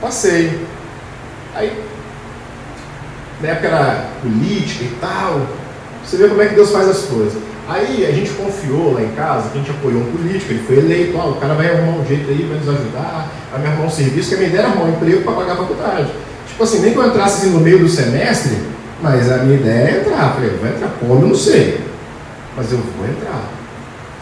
[0.00, 0.66] Passei.
[1.54, 1.84] Aí,
[3.40, 5.46] na época era política e tal.
[6.04, 7.40] Você vê como é que Deus faz as coisas.
[7.68, 11.16] Aí a gente confiou lá em casa, a gente apoiou um político, ele foi eleito,
[11.16, 13.90] ó, o cara vai arrumar um jeito aí, vai nos ajudar, vai me arrumar um
[13.90, 16.10] serviço, que a minha ideia era arrumar um emprego para pagar a faculdade.
[16.48, 18.58] Tipo assim, nem que eu entrasse assim, no meio do semestre,
[19.02, 20.34] mas a minha ideia é entrar.
[20.34, 21.14] Falei, vou entrar como?
[21.14, 21.80] Eu não sei.
[22.56, 23.42] Mas eu vou entrar.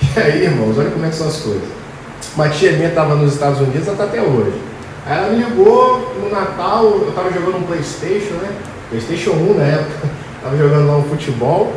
[0.17, 1.69] E aí, irmãos, olha como é que são as coisas.
[2.37, 4.61] Uma tia minha estava nos Estados Unidos, ela está até hoje.
[5.05, 8.51] Aí ela me ligou no Natal, eu estava jogando um Playstation, né?
[8.91, 10.09] Playstation 1 na época.
[10.37, 11.73] Estava jogando lá um futebol.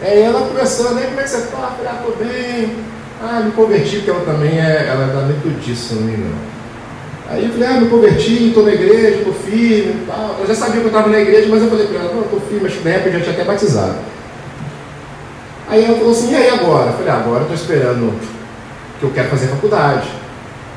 [0.00, 1.74] Aí ela conversando, aí como é que você está?
[1.76, 2.76] Falei, ah, tô bem.
[3.20, 6.57] Ah, me converti, porque ela também é, ela é da metodista, não não.
[7.30, 10.36] Aí eu falei, ah, me converti, estou na igreja, estou firme e tal.
[10.40, 12.40] Eu já sabia que eu estava na igreja, mas eu falei para ela, não, estou
[12.40, 13.96] firme, acho que na época eu já tinha até batizado.
[15.68, 16.86] Aí ela falou assim, e aí agora?
[16.86, 18.18] Eu falei, ah, agora estou esperando
[18.98, 20.08] que eu quero fazer faculdade.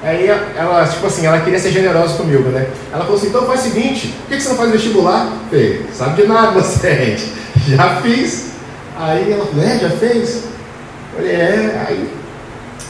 [0.04, 2.68] Aí ela, tipo assim, ela queria ser generosa comigo, né?
[2.92, 5.26] Ela falou assim, então faz o seguinte, por que você não faz vestibular?
[5.26, 7.32] Eu falei, sabe de nada você, gente.
[7.70, 8.52] Já fiz.
[9.00, 10.36] Aí ela falou, é, já fez?
[10.36, 12.10] Eu falei, é, aí,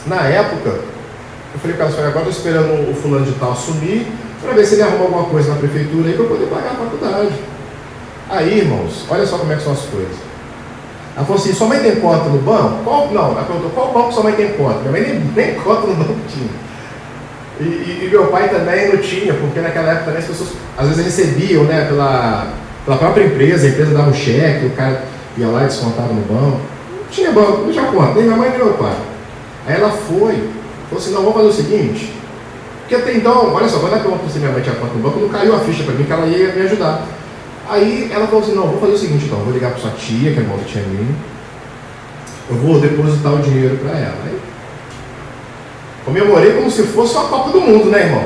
[0.06, 0.80] na época,
[1.54, 4.06] eu falei para ela, agora estou esperando o fulano de tal assumir,
[4.42, 7.32] para ver se ele arruma alguma coisa na prefeitura aí para poder pagar a faculdade.
[8.28, 10.16] Aí, irmãos, olha só como é que são as coisas.
[11.14, 12.82] Ela falou assim, sua mãe tem conta no banco?
[12.82, 14.78] Qual, não, ela perguntou, qual banco sua mãe tem conta?
[14.80, 16.48] Minha mãe nem, nem conta no banco tinha.
[17.60, 20.88] E, e, e, meu pai também não tinha, porque naquela época também as pessoas às
[20.88, 22.48] vezes recebiam né, pela,
[22.84, 25.04] pela própria empresa, a empresa dava um cheque, o cara
[25.36, 26.60] ia lá e descontava no banco.
[26.90, 28.96] Não tinha banco, não tinha conta, nem minha mãe nem meu pai.
[29.66, 30.48] Aí ela foi,
[30.92, 32.12] falou assim, não, vamos fazer o seguinte,
[32.80, 35.20] porque até então, olha só, quando ela perguntou se minha mãe tinha conta no banco,
[35.20, 37.06] não caiu a ficha para mim que ela ia me ajudar.
[37.68, 40.32] Aí ela falou assim, não, vou fazer o seguinte então, vou ligar para sua tia,
[40.32, 41.14] que é irmã da tia minha,
[42.50, 44.16] eu vou depositar o dinheiro para ela.
[44.26, 44.38] Aí,
[46.04, 48.24] comemorei como se fosse uma Copa do Mundo, né, irmão?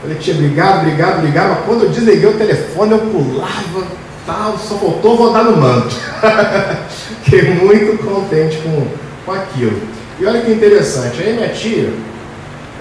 [0.00, 3.86] Falei, tia, obrigado, obrigado, obrigado, mas quando eu desliguei o telefone, eu pulava,
[4.24, 5.94] tal, só faltou rodar no manto.
[7.22, 8.86] Fiquei muito contente com,
[9.26, 9.95] com aquilo.
[10.18, 11.92] E olha que interessante, aí minha tia,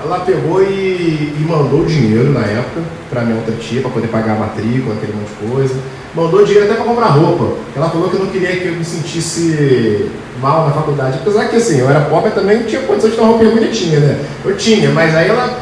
[0.04, 4.34] ela pegou e, e mandou dinheiro na época para minha outra tia, para poder pagar
[4.34, 5.76] a matrícula, aquele monte de coisa.
[6.14, 7.58] Mandou dinheiro até para comprar roupa.
[7.76, 10.10] Ela falou que não queria que eu me sentisse
[10.42, 11.20] mal na faculdade.
[11.22, 14.00] Apesar que assim, eu era pobre também não tinha condição de ter uma roupa bonitinha,
[14.00, 14.26] né?
[14.44, 15.60] Eu tinha, mas aí ela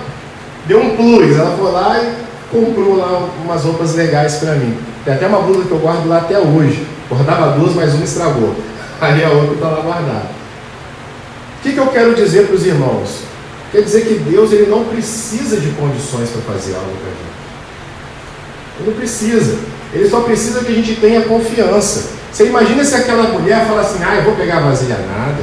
[0.68, 1.38] deu um plus.
[1.38, 2.14] Ela foi lá e
[2.56, 4.78] comprou lá umas roupas legais para mim.
[5.06, 6.86] Tem até uma blusa que eu guardo lá até hoje.
[7.10, 8.56] Guardava duas, mas uma estragou.
[9.02, 10.43] Aí a outra está lá guardada.
[11.64, 13.20] O que, que eu quero dizer para os irmãos?
[13.72, 17.34] Quer dizer que Deus ele não precisa de condições para fazer algo para a gente.
[18.80, 19.60] Ele não precisa.
[19.94, 22.10] Ele só precisa que a gente tenha confiança.
[22.30, 25.38] Você imagina se aquela mulher fala assim, ah, eu vou pegar vasilha nada.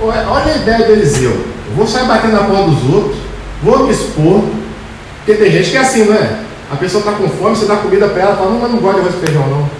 [0.00, 1.32] Olha a ideia do Eliseu.
[1.32, 3.16] Eu vou sair batendo na porta dos outros,
[3.64, 4.44] vou me expor.
[5.16, 6.38] Porque tem gente que é assim, não é?
[6.70, 9.00] A pessoa está com fome, você dá comida para ela, fala, não, mas não gosto
[9.00, 9.70] de arroz feijão não.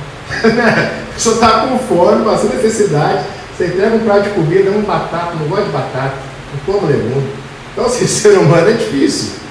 [0.51, 3.25] a pessoa está com fome, passando necessidade,
[3.57, 6.15] você entrega um prato de comida, um batata, não gosta de batata
[6.55, 7.29] o como legume.
[7.73, 9.45] Então, assim, ser humano é difícil.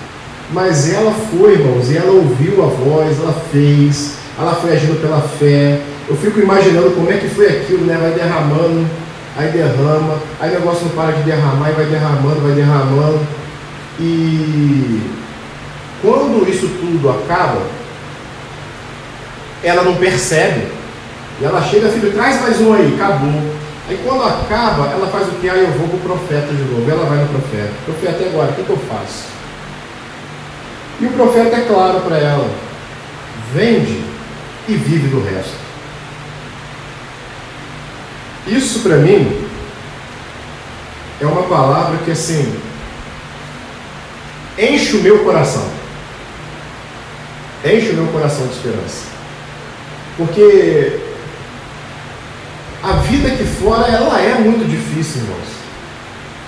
[0.52, 5.22] Mas ela foi, irmãos, e ela ouviu a voz, ela fez, ela foi agindo pela
[5.22, 5.80] fé.
[6.08, 7.98] Eu fico imaginando como é que foi aquilo, né?
[8.00, 8.86] Vai derramando,
[9.38, 13.20] aí derrama, aí o negócio não para de derramar, e vai derramando, vai derramando.
[14.00, 15.02] E
[16.02, 17.62] quando isso tudo acaba,
[19.64, 20.68] ela não percebe.
[21.42, 23.63] E ela chega, filho, traz mais um aí, acabou.
[23.88, 25.50] Aí quando acaba, ela faz o que?
[25.50, 26.90] Aí eu vou para o profeta de novo.
[26.90, 27.74] Ela vai no profeta.
[27.86, 28.52] Profeta, e agora?
[28.52, 29.26] O que, que eu faço?
[31.02, 32.50] E o profeta é claro para ela:
[33.54, 34.02] vende
[34.68, 35.64] e vive do resto.
[38.48, 39.46] Isso para mim
[41.22, 42.54] é uma palavra que assim
[44.58, 45.68] enche o meu coração.
[47.66, 49.08] Enche o meu coração de esperança.
[50.18, 51.00] Porque
[52.84, 55.48] a vida aqui fora, ela é muito difícil, irmãos.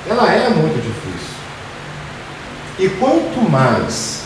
[0.09, 1.36] Ela é muito difícil.
[2.77, 4.23] E quanto mais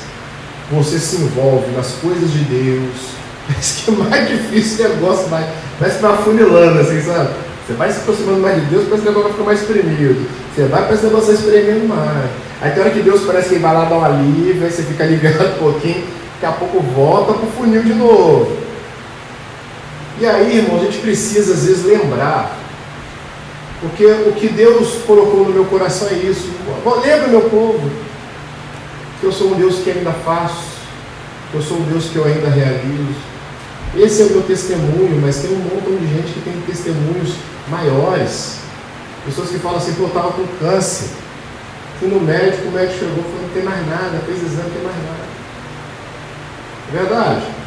[0.72, 2.96] você se envolve nas coisas de Deus,
[3.48, 5.48] parece que é mais difícil o negócio, vai,
[5.80, 7.30] vai se afunilando, assim, sabe?
[7.68, 10.28] Você vai se aproximando mais de Deus, parece que o negócio vai ficar mais espremido.
[10.56, 12.30] Você vai, parece que o negócio vai espremendo mais.
[12.62, 15.04] Aí tem hora que Deus parece que vai lá dar um alívio, aí você fica
[15.06, 16.04] aliviado um pouquinho,
[16.42, 18.69] daqui a pouco volta pro funil de novo.
[20.20, 22.58] E aí, irmão, a gente precisa às vezes lembrar,
[23.80, 26.52] porque o que Deus colocou no meu coração é isso.
[27.02, 27.90] Lembra, meu povo,
[29.22, 30.80] que eu sou um Deus que ainda faço,
[31.52, 33.16] que eu sou um Deus que eu ainda realizo.
[33.96, 37.36] Esse é o meu testemunho, mas tem um montão de gente que tem testemunhos
[37.70, 38.60] maiores.
[39.26, 41.10] Pessoas que falam assim, pô, eu estava com câncer.
[42.00, 44.70] Fui no médico, o médico chegou e falou, não tem mais nada, fez exame, não
[44.70, 45.30] tem mais nada.
[46.88, 47.59] É verdade?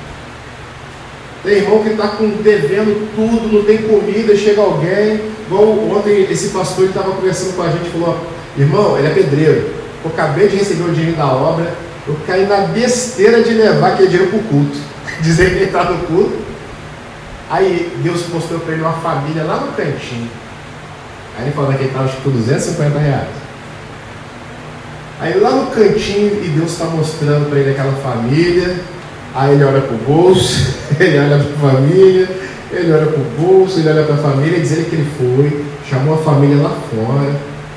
[1.43, 5.21] Tem irmão que está devendo tudo, não tem comida, chega alguém.
[5.47, 8.27] Igual ontem esse pastor estava conversando com a gente falou,
[8.57, 9.71] irmão, ele é pedreiro.
[10.05, 11.75] Eu acabei de receber o dinheiro da obra,
[12.07, 14.79] eu caí na besteira de levar aquele dinheiro para o culto.
[15.21, 16.37] Dizer que ele está no culto.
[17.51, 20.31] Aí Deus mostrou para ele uma família lá no cantinho.
[21.37, 23.29] Aí ele falou que ele estava com 250 reais.
[25.21, 28.77] Aí lá no cantinho, e Deus está mostrando para ele aquela família,
[29.35, 32.29] Aí ele olha para o bolso, ele olha para a família,
[32.71, 35.65] ele olha para o bolso, ele olha para a família, diz ele que ele foi,
[35.89, 37.35] chamou a família lá fora,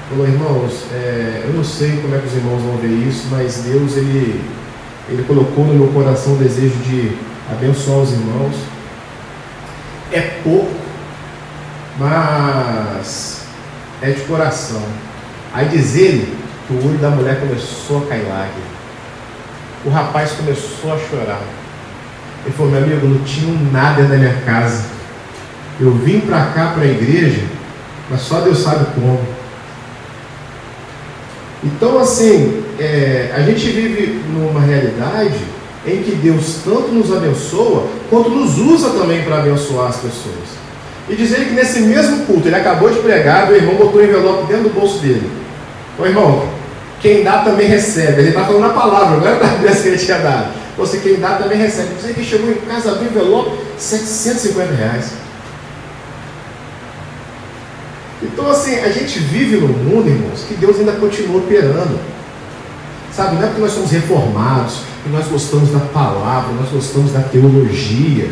[0.10, 3.64] falou, irmãos, é, eu não sei como é que os irmãos vão ver isso, mas
[3.66, 4.42] Deus ele,
[5.10, 7.12] ele colocou no meu coração o desejo de
[7.52, 8.56] abençoar os irmãos.
[10.12, 10.72] É pouco,
[11.98, 13.42] mas
[14.02, 14.84] é de coração.
[15.54, 16.38] Aí diz ele
[16.68, 18.75] que o olho da mulher começou a cair lágrimas.
[19.86, 21.42] O rapaz começou a chorar.
[22.44, 24.86] Ele falou: Meu amigo, não tinha nada na minha casa.
[25.80, 27.44] Eu vim para cá, para a igreja,
[28.10, 29.20] mas só Deus sabe como.
[31.64, 35.40] Então, assim, é, a gente vive numa realidade
[35.86, 40.56] em que Deus tanto nos abençoa, quanto nos usa também para abençoar as pessoas.
[41.08, 44.48] E dizer que nesse mesmo culto, ele acabou de pregar, o irmão botou o envelope
[44.48, 45.30] dentro do bolso dele.
[46.00, 46.48] Ô irmão,
[47.02, 48.22] quem dá também recebe.
[48.22, 50.54] Ele está falando a palavra, não é da bênção que ele tinha dado.
[50.78, 51.90] Você quem dá também recebe.
[52.00, 55.12] Você que chegou em casa do envelope, 750 reais.
[58.22, 62.00] Então assim, a gente vive no mundo, irmãos, que Deus ainda continua operando.
[63.12, 67.22] Sabe, não é porque nós somos reformados, que nós gostamos da palavra, nós gostamos da
[67.22, 68.30] teologia,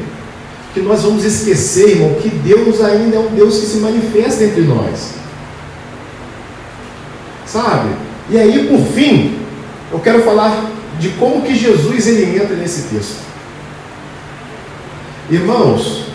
[0.74, 4.62] que nós vamos esquecer, irmão, que Deus ainda é um Deus que se manifesta entre
[4.62, 5.14] nós.
[7.46, 7.90] Sabe?
[8.34, 9.38] E aí, por fim,
[9.92, 10.70] eu quero falar
[11.00, 13.24] de como que Jesus ele entra nesse texto.
[15.30, 16.08] Irmãos,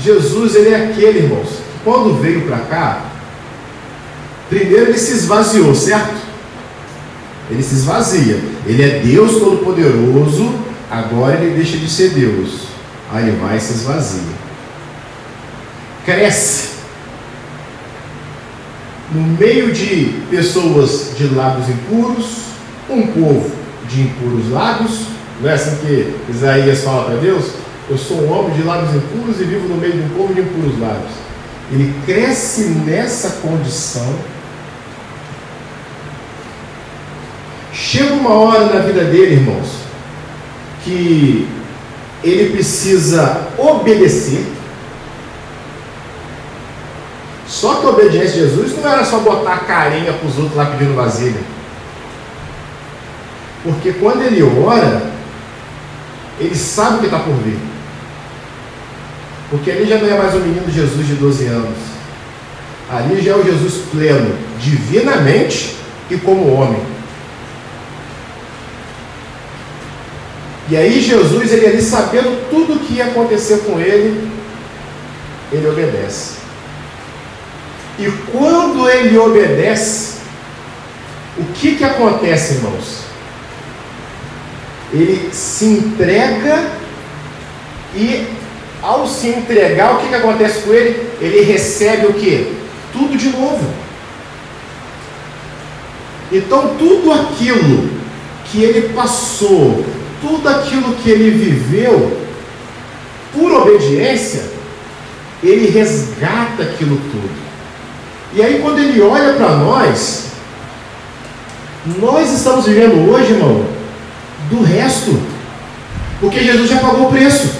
[0.00, 3.08] Jesus ele é aquele, irmãos, que quando veio para cá,
[4.48, 6.16] Primeiro ele se esvaziou, certo?
[7.50, 8.40] Ele se esvazia.
[8.66, 10.54] Ele é Deus Todo-Poderoso,
[10.90, 12.68] agora ele deixa de ser Deus.
[13.12, 14.38] Aí ele vai e se esvazia.
[16.04, 16.77] Cresce.
[19.12, 22.26] No meio de pessoas de lábios impuros,
[22.90, 23.50] um povo
[23.88, 25.06] de impuros lábios,
[25.40, 27.52] não é assim que Isaías fala para Deus?
[27.88, 30.40] Eu sou um homem de lábios impuros e vivo no meio de um povo de
[30.40, 31.12] impuros lábios.
[31.72, 34.14] Ele cresce nessa condição.
[37.72, 39.68] Chega uma hora na vida dele, irmãos,
[40.84, 41.48] que
[42.22, 44.44] ele precisa obedecer.
[47.48, 50.54] Só que a obediência de Jesus não era só botar a carinha para os outros
[50.54, 51.40] lá pedindo vasilha.
[53.64, 55.10] Porque quando ele ora,
[56.38, 57.58] ele sabe o que está por vir.
[59.50, 61.78] Porque ali já não é mais o menino Jesus de 12 anos.
[62.90, 65.76] Ali já é o Jesus pleno, divinamente
[66.10, 66.82] e como homem.
[70.70, 74.30] E aí Jesus, ele ali sabendo tudo o que ia acontecer com ele,
[75.50, 76.37] ele obedece.
[77.98, 80.18] E quando ele obedece,
[81.36, 83.02] o que que acontece, irmãos?
[84.92, 86.70] Ele se entrega
[87.94, 88.26] e
[88.80, 91.08] ao se entregar, o que, que acontece com ele?
[91.20, 92.56] Ele recebe o que?
[92.92, 93.66] Tudo de novo.
[96.30, 97.90] Então, tudo aquilo
[98.44, 99.84] que ele passou,
[100.20, 102.16] tudo aquilo que ele viveu,
[103.32, 104.44] por obediência,
[105.42, 107.47] ele resgata aquilo tudo.
[108.34, 110.26] E aí, quando ele olha para nós,
[111.98, 113.64] nós estamos vivendo hoje, irmão,
[114.50, 115.18] do resto,
[116.20, 117.50] porque Jesus já pagou o preço.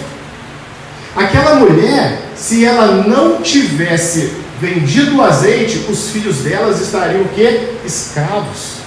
[1.16, 7.70] Aquela mulher, se ela não tivesse vendido o azeite, os filhos delas estariam o quê?
[7.84, 8.78] Escravos.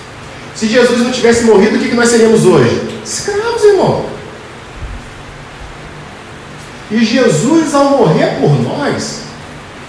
[0.56, 3.00] Se Jesus não tivesse morrido, o que nós seríamos hoje?
[3.04, 4.06] Escravos, irmão.
[6.92, 9.22] E Jesus, ao morrer por nós,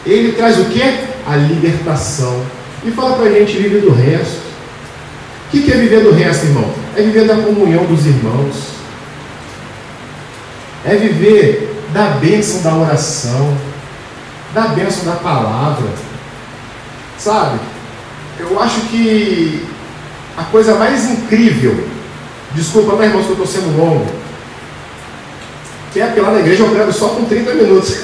[0.06, 1.11] ele traz o que?
[1.26, 2.42] A libertação.
[2.84, 4.42] E fala para a gente viver do resto.
[5.48, 6.72] O que é viver do resto, irmão?
[6.96, 8.72] É viver da comunhão dos irmãos.
[10.84, 13.56] É viver da bênção da oração,
[14.54, 15.88] da bênção da palavra.
[17.18, 17.60] Sabe?
[18.38, 19.64] Eu acho que
[20.36, 21.86] a coisa mais incrível,
[22.52, 24.06] desculpa, mas irmãos, que eu estou sendo longo,
[25.92, 27.98] que é que lá na igreja eu prego só com 30 minutos.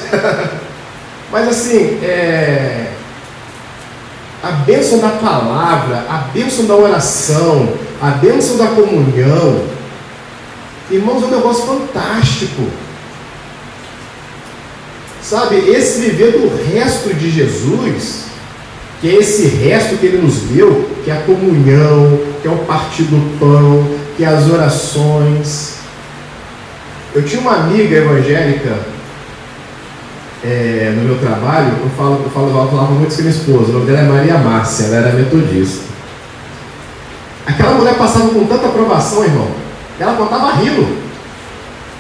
[1.33, 2.88] mas assim, é,
[4.43, 9.65] a bênção da palavra, a bênção da oração, a bênção da comunhão,
[10.91, 12.63] irmãos, é um negócio fantástico.
[15.23, 18.27] Sabe, esse viver do resto de Jesus,
[19.01, 22.59] que é esse resto que ele nos deu, que é a comunhão, que é o
[22.59, 23.87] partir do pão,
[24.17, 25.79] que é as orações.
[27.15, 28.79] Eu tinha uma amiga evangélica
[30.49, 33.73] é, no meu trabalho, eu, falo, eu, falo, eu falava muito com minha esposa, o
[33.73, 35.85] nome dela é Maria Márcia, ela era metodista.
[37.47, 39.49] Aquela mulher passava com tanta aprovação, irmão,
[40.01, 40.97] ela contava rindo.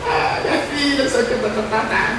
[0.08, 2.18] Ah, minha filha, sei o que, tá, tá, tá, tá.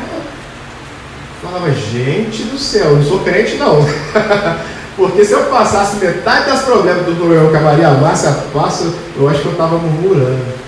[1.41, 3.77] Falava, gente do céu, eu não sou crente não.
[4.95, 9.29] Porque se eu passasse metade dos problemas do problema que a Maria Márcia passa, eu
[9.29, 10.59] acho que eu estava murmurando.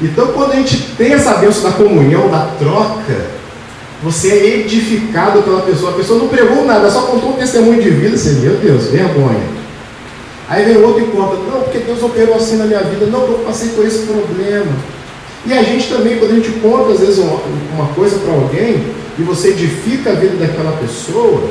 [0.00, 3.33] Então, quando a gente tem essa bênção da comunhão, da troca,
[4.04, 5.92] você é edificado pela pessoa.
[5.92, 8.16] A pessoa não pregou nada, só contou um testemunho de vida.
[8.16, 9.64] Você, meu Deus, vergonha.
[10.46, 13.06] Aí vem outro e conta, não, porque Deus operou assim na minha vida.
[13.06, 14.70] Não, eu passei por esse problema.
[15.46, 18.84] E a gente também, quando a gente conta, às vezes, uma, coisa para alguém,
[19.18, 21.48] e você edifica a vida daquela pessoa,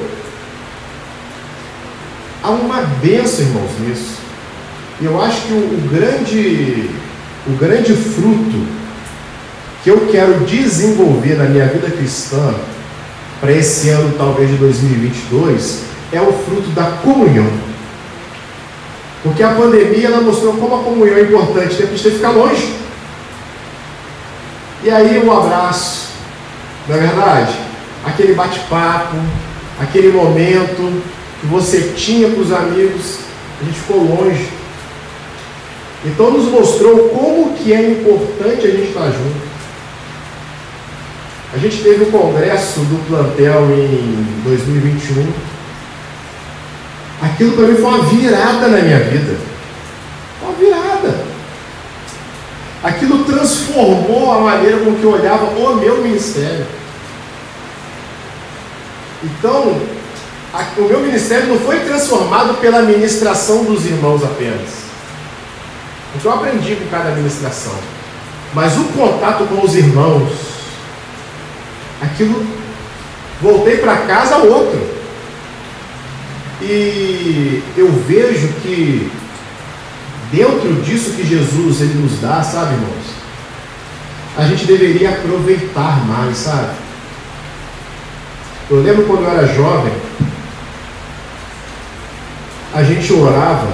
[2.43, 4.18] há uma benção, irmãos, nisso.
[5.01, 6.89] E eu acho que o, o grande,
[7.47, 8.83] o grande fruto
[9.84, 12.56] que eu quero desenvolver na minha vida cristã,
[13.42, 17.52] para esse ano talvez de 2022, é o fruto da comunhão.
[19.22, 22.74] Porque a pandemia ela mostrou como a comunhão é importante, tem que ficar longe.
[24.84, 26.12] E aí um abraço,
[26.88, 27.54] não é verdade?
[28.06, 29.18] Aquele bate-papo,
[29.82, 31.02] aquele momento
[31.42, 33.20] que você tinha com os amigos,
[33.62, 34.48] a gente ficou longe.
[36.06, 39.43] Então nos mostrou como que é importante a gente estar junto.
[41.64, 45.32] Gente teve o congresso do plantel em 2021.
[47.22, 49.38] Aquilo para mim foi uma virada na minha vida.
[50.41, 51.24] Uma virada.
[52.84, 56.66] Aquilo transformou a maneira com que eu olhava o meu ministério.
[59.24, 59.82] Então,
[60.80, 64.70] o meu ministério não foi transformado pela ministração dos irmãos apenas.
[66.14, 67.76] O que eu aprendi com cada ministração.
[68.53, 70.53] Mas o contato com os irmãos,
[72.04, 72.45] aquilo,
[73.41, 74.93] voltei para casa outro.
[76.62, 79.12] E eu vejo que
[80.32, 83.24] dentro disso que Jesus ele nos dá, sabe, irmãos?
[84.38, 86.74] A gente deveria aproveitar mais, sabe?
[88.70, 89.93] Eu lembro quando eu era jovem,
[92.74, 93.68] a gente orava,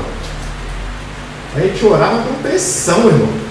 [1.56, 3.49] a gente orava com pressão, irmão.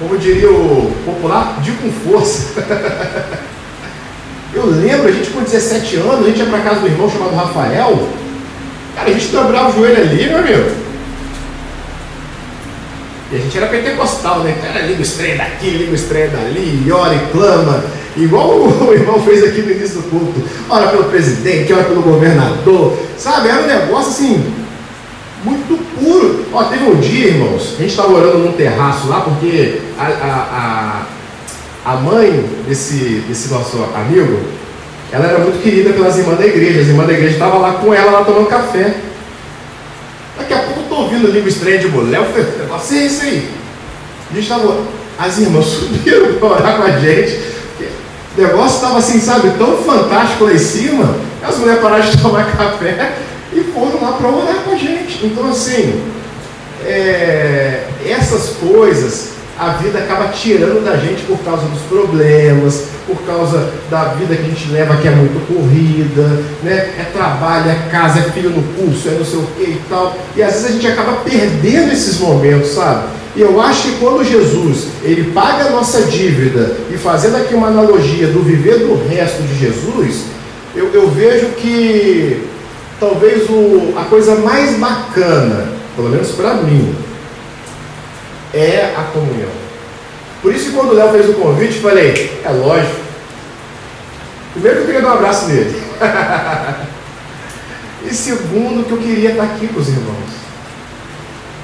[0.00, 2.64] Como diria o popular, de com força.
[4.54, 7.36] eu lembro, a gente com 17 anos, a gente ia para casa do irmão chamado
[7.36, 8.08] Rafael,
[8.96, 10.70] cara, a gente dobrava o joelho ali, meu amigo.
[13.30, 14.54] E a gente era pentecostal, né?
[14.56, 17.84] Então era língua estranha daqui, língua estranha dali, e ora e clama.
[18.16, 18.48] Igual
[18.88, 20.42] o irmão fez aqui no início do culto.
[20.70, 22.98] Ora pelo presidente, ora pelo governador.
[23.18, 23.50] Sabe?
[23.50, 24.54] Era um negócio assim,
[25.44, 25.78] muito
[26.52, 31.06] Ó, teve um dia, irmãos, a gente estava orando num terraço lá, porque a, a,
[31.84, 34.40] a, a mãe desse, desse nosso amigo,
[35.12, 36.80] ela era muito querida pelas irmãs da igreja.
[36.80, 38.94] As irmãs da igreja estavam lá com ela, lá tomando café.
[40.36, 42.20] Daqui a pouco eu estou ouvindo língua estranha de mulher.
[42.20, 43.48] Eu negócio é isso aí.
[44.30, 44.76] A gente estava.
[45.18, 47.50] As irmãs subiram para orar com a gente.
[48.36, 51.16] O negócio estava assim, sabe, tão fantástico lá em cima.
[51.42, 53.12] As mulheres pararam de tomar café
[53.52, 54.99] e foram lá para orar com a gente.
[55.22, 56.00] Então, assim,
[56.86, 63.70] é, essas coisas a vida acaba tirando da gente por causa dos problemas, por causa
[63.90, 66.22] da vida que a gente leva que é muito corrida,
[66.62, 66.94] né?
[66.98, 70.16] É trabalho, é casa, é filho no curso, é não sei o que e tal.
[70.34, 73.08] E às vezes a gente acaba perdendo esses momentos, sabe?
[73.36, 77.66] E eu acho que quando Jesus ele paga a nossa dívida e fazendo aqui uma
[77.66, 80.24] analogia do viver do resto de Jesus,
[80.74, 82.48] eu, eu vejo que
[83.00, 86.94] talvez o, a coisa mais bacana, pelo menos para mim,
[88.52, 89.48] é a comunhão.
[90.42, 93.00] Por isso que quando o Léo fez o convite, eu falei, é lógico.
[94.52, 95.82] Primeiro que eu queria dar um abraço nele.
[98.04, 100.40] e segundo que eu queria estar aqui com os irmãos.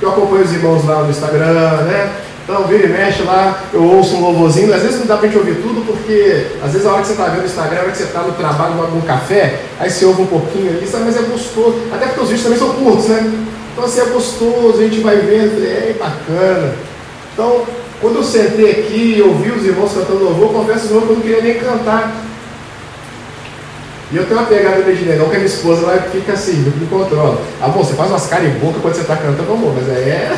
[0.01, 2.13] Eu acompanho os irmãos lá no Instagram, né?
[2.49, 4.73] Então, vira e mexe lá, eu ouço um louvorzinho.
[4.73, 7.15] Às vezes não dá pra gente ouvir tudo, porque às vezes a hora que você
[7.15, 10.05] está vendo o Instagram, a hora que você está no trabalho, no café, aí você
[10.05, 11.07] ouve um pouquinho ali, sabe?
[11.07, 11.75] mas é gostoso.
[11.93, 13.47] Até porque os vídeos também são curtos, né?
[13.73, 16.73] Então, assim, é gostoso, a gente vai vendo, é bacana.
[17.33, 17.65] Então,
[18.01, 21.43] quando eu sentei aqui e ouvi os irmãos cantando louvor, confesso que eu não queria
[21.43, 22.15] nem cantar.
[24.13, 26.87] E eu tenho uma pegada de negão que a minha esposa lá fica assim, me
[26.87, 27.43] controla.
[27.61, 30.31] Ah, bom, você faz umas caras em boca quando você está cantando, amor, mas é.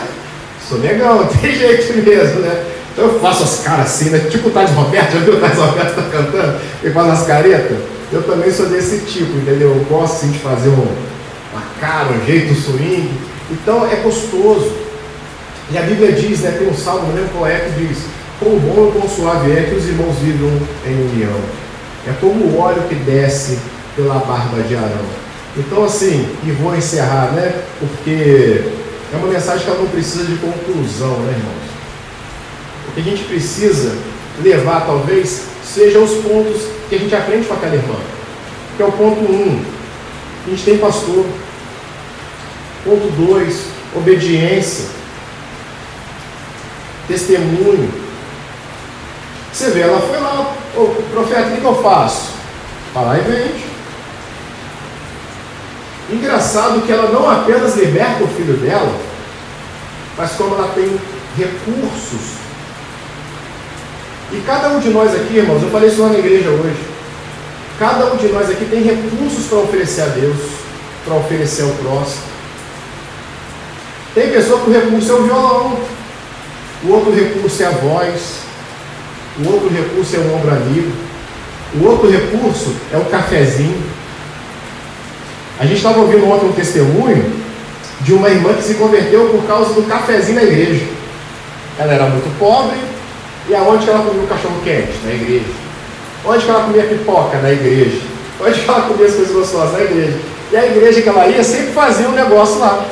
[0.68, 2.64] Sou negão, tem jeito mesmo, né?
[2.92, 4.18] Então eu faço as caras assim, né?
[4.30, 6.60] Tipo o Thales Roberto, já viu o Thales Roberto tá cantando?
[6.82, 7.78] Ele faz as caretas.
[8.12, 9.68] Eu também sou desse tipo, entendeu?
[9.68, 10.86] Eu gosto assim, de fazer um,
[11.52, 13.10] uma cara, um jeito, swing.
[13.50, 14.72] Então é gostoso.
[15.70, 16.50] E a Bíblia diz, né?
[16.58, 17.98] Tem um salmo, não lembro qual é, que diz:
[18.38, 20.50] Quão bom e quão suave é que os irmãos vivam
[20.86, 21.40] em união.
[22.06, 23.58] É como o óleo que desce
[23.94, 25.28] pela barba de Arão.
[25.56, 27.52] Então, assim, e vou encerrar, né?
[27.80, 28.64] Porque
[29.12, 31.68] é uma mensagem que ela não precisa de conclusão, né, irmãos?
[32.88, 33.96] O que a gente precisa
[34.42, 37.96] levar, talvez, sejam os pontos que a gente aprende com aquela irmã.
[38.76, 39.24] Que é o ponto 1.
[39.24, 39.64] Um,
[40.46, 41.26] a gente tem pastor.
[42.84, 43.64] Ponto 2,
[43.96, 44.86] obediência.
[47.06, 47.90] Testemunho.
[49.52, 52.34] Você vê, ela foi lá, Ô, profeta, o que, eu faço?
[52.94, 53.64] Vai e vende.
[56.10, 58.94] Engraçado que ela não apenas liberta o filho dela,
[60.16, 60.98] mas como ela tem
[61.36, 62.38] recursos.
[64.32, 66.80] E cada um de nós aqui, irmãos, eu falei isso lá na igreja hoje.
[67.78, 70.36] Cada um de nós aqui tem recursos para oferecer a Deus,
[71.04, 72.22] para oferecer ao próximo.
[74.14, 75.78] Tem pessoa que o recurso é o violão,
[76.84, 78.38] o outro recurso é a voz,
[79.38, 80.92] o outro recurso é um ombro amigo,
[81.76, 83.97] o outro recurso é um cafezinho.
[85.58, 87.32] A gente estava ouvindo ontem um testemunho
[88.00, 90.86] de uma irmã que se converteu por causa do cafezinho na igreja.
[91.78, 92.76] Ela era muito pobre,
[93.48, 94.92] e aonde que ela comia o cachorro quente?
[95.04, 95.46] Na igreja.
[96.24, 97.38] Onde que ela comia pipoca?
[97.38, 98.00] Na igreja.
[98.40, 99.72] Onde que ela comia as coisas gostosas?
[99.72, 100.18] Na igreja.
[100.52, 102.84] E a igreja que ela ia sempre fazia um negócio lá.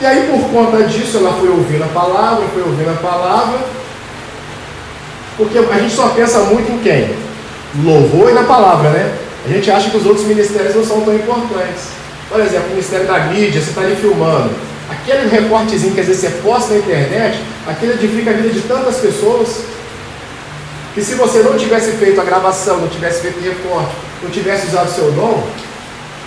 [0.00, 3.60] E aí, por conta disso, ela foi ouvindo a palavra, foi ouvindo a palavra,
[5.36, 7.14] porque a gente só pensa muito em quem?
[7.82, 9.14] Louvor e na palavra, né?
[9.46, 11.84] A gente acha que os outros ministérios não são tão importantes.
[12.28, 14.50] Por exemplo, o Ministério da Mídia, você está ali filmando.
[14.90, 18.96] Aquele recortezinho que às vezes você posta na internet, aquele edifica a vida de tantas
[18.96, 19.60] pessoas.
[20.94, 24.88] que se você não tivesse feito a gravação, não tivesse feito recorte, não tivesse usado
[24.88, 25.46] o seu dom,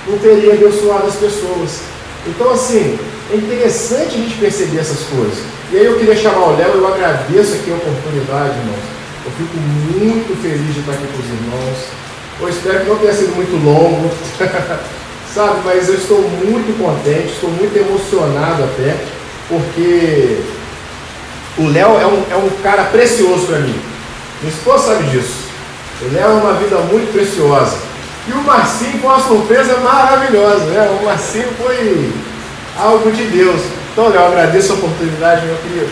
[0.07, 1.79] não teria abençoado as pessoas.
[2.27, 2.97] Então, assim,
[3.33, 5.39] é interessante a gente perceber essas coisas.
[5.73, 8.85] E aí eu queria chamar o Léo, eu agradeço aqui a oportunidade, irmãos.
[9.25, 12.08] Eu fico muito feliz de estar aqui com os irmãos.
[12.41, 14.09] Eu espero que não tenha sido muito longo,
[15.33, 15.59] sabe?
[15.65, 18.95] Mas eu estou muito contente, estou muito emocionado até,
[19.49, 20.39] porque
[21.57, 23.77] o Léo é um, é um cara precioso para mim.
[24.41, 25.49] Minha esposa sabe disso.
[26.01, 27.77] O Léo é uma vida muito preciosa.
[28.27, 30.97] E o Marcinho foi uma surpresa maravilhosa, né?
[31.01, 32.09] O Marcinho foi
[32.77, 33.61] algo de Deus.
[33.91, 35.89] Então, Léo, agradeço a oportunidade, meu querido.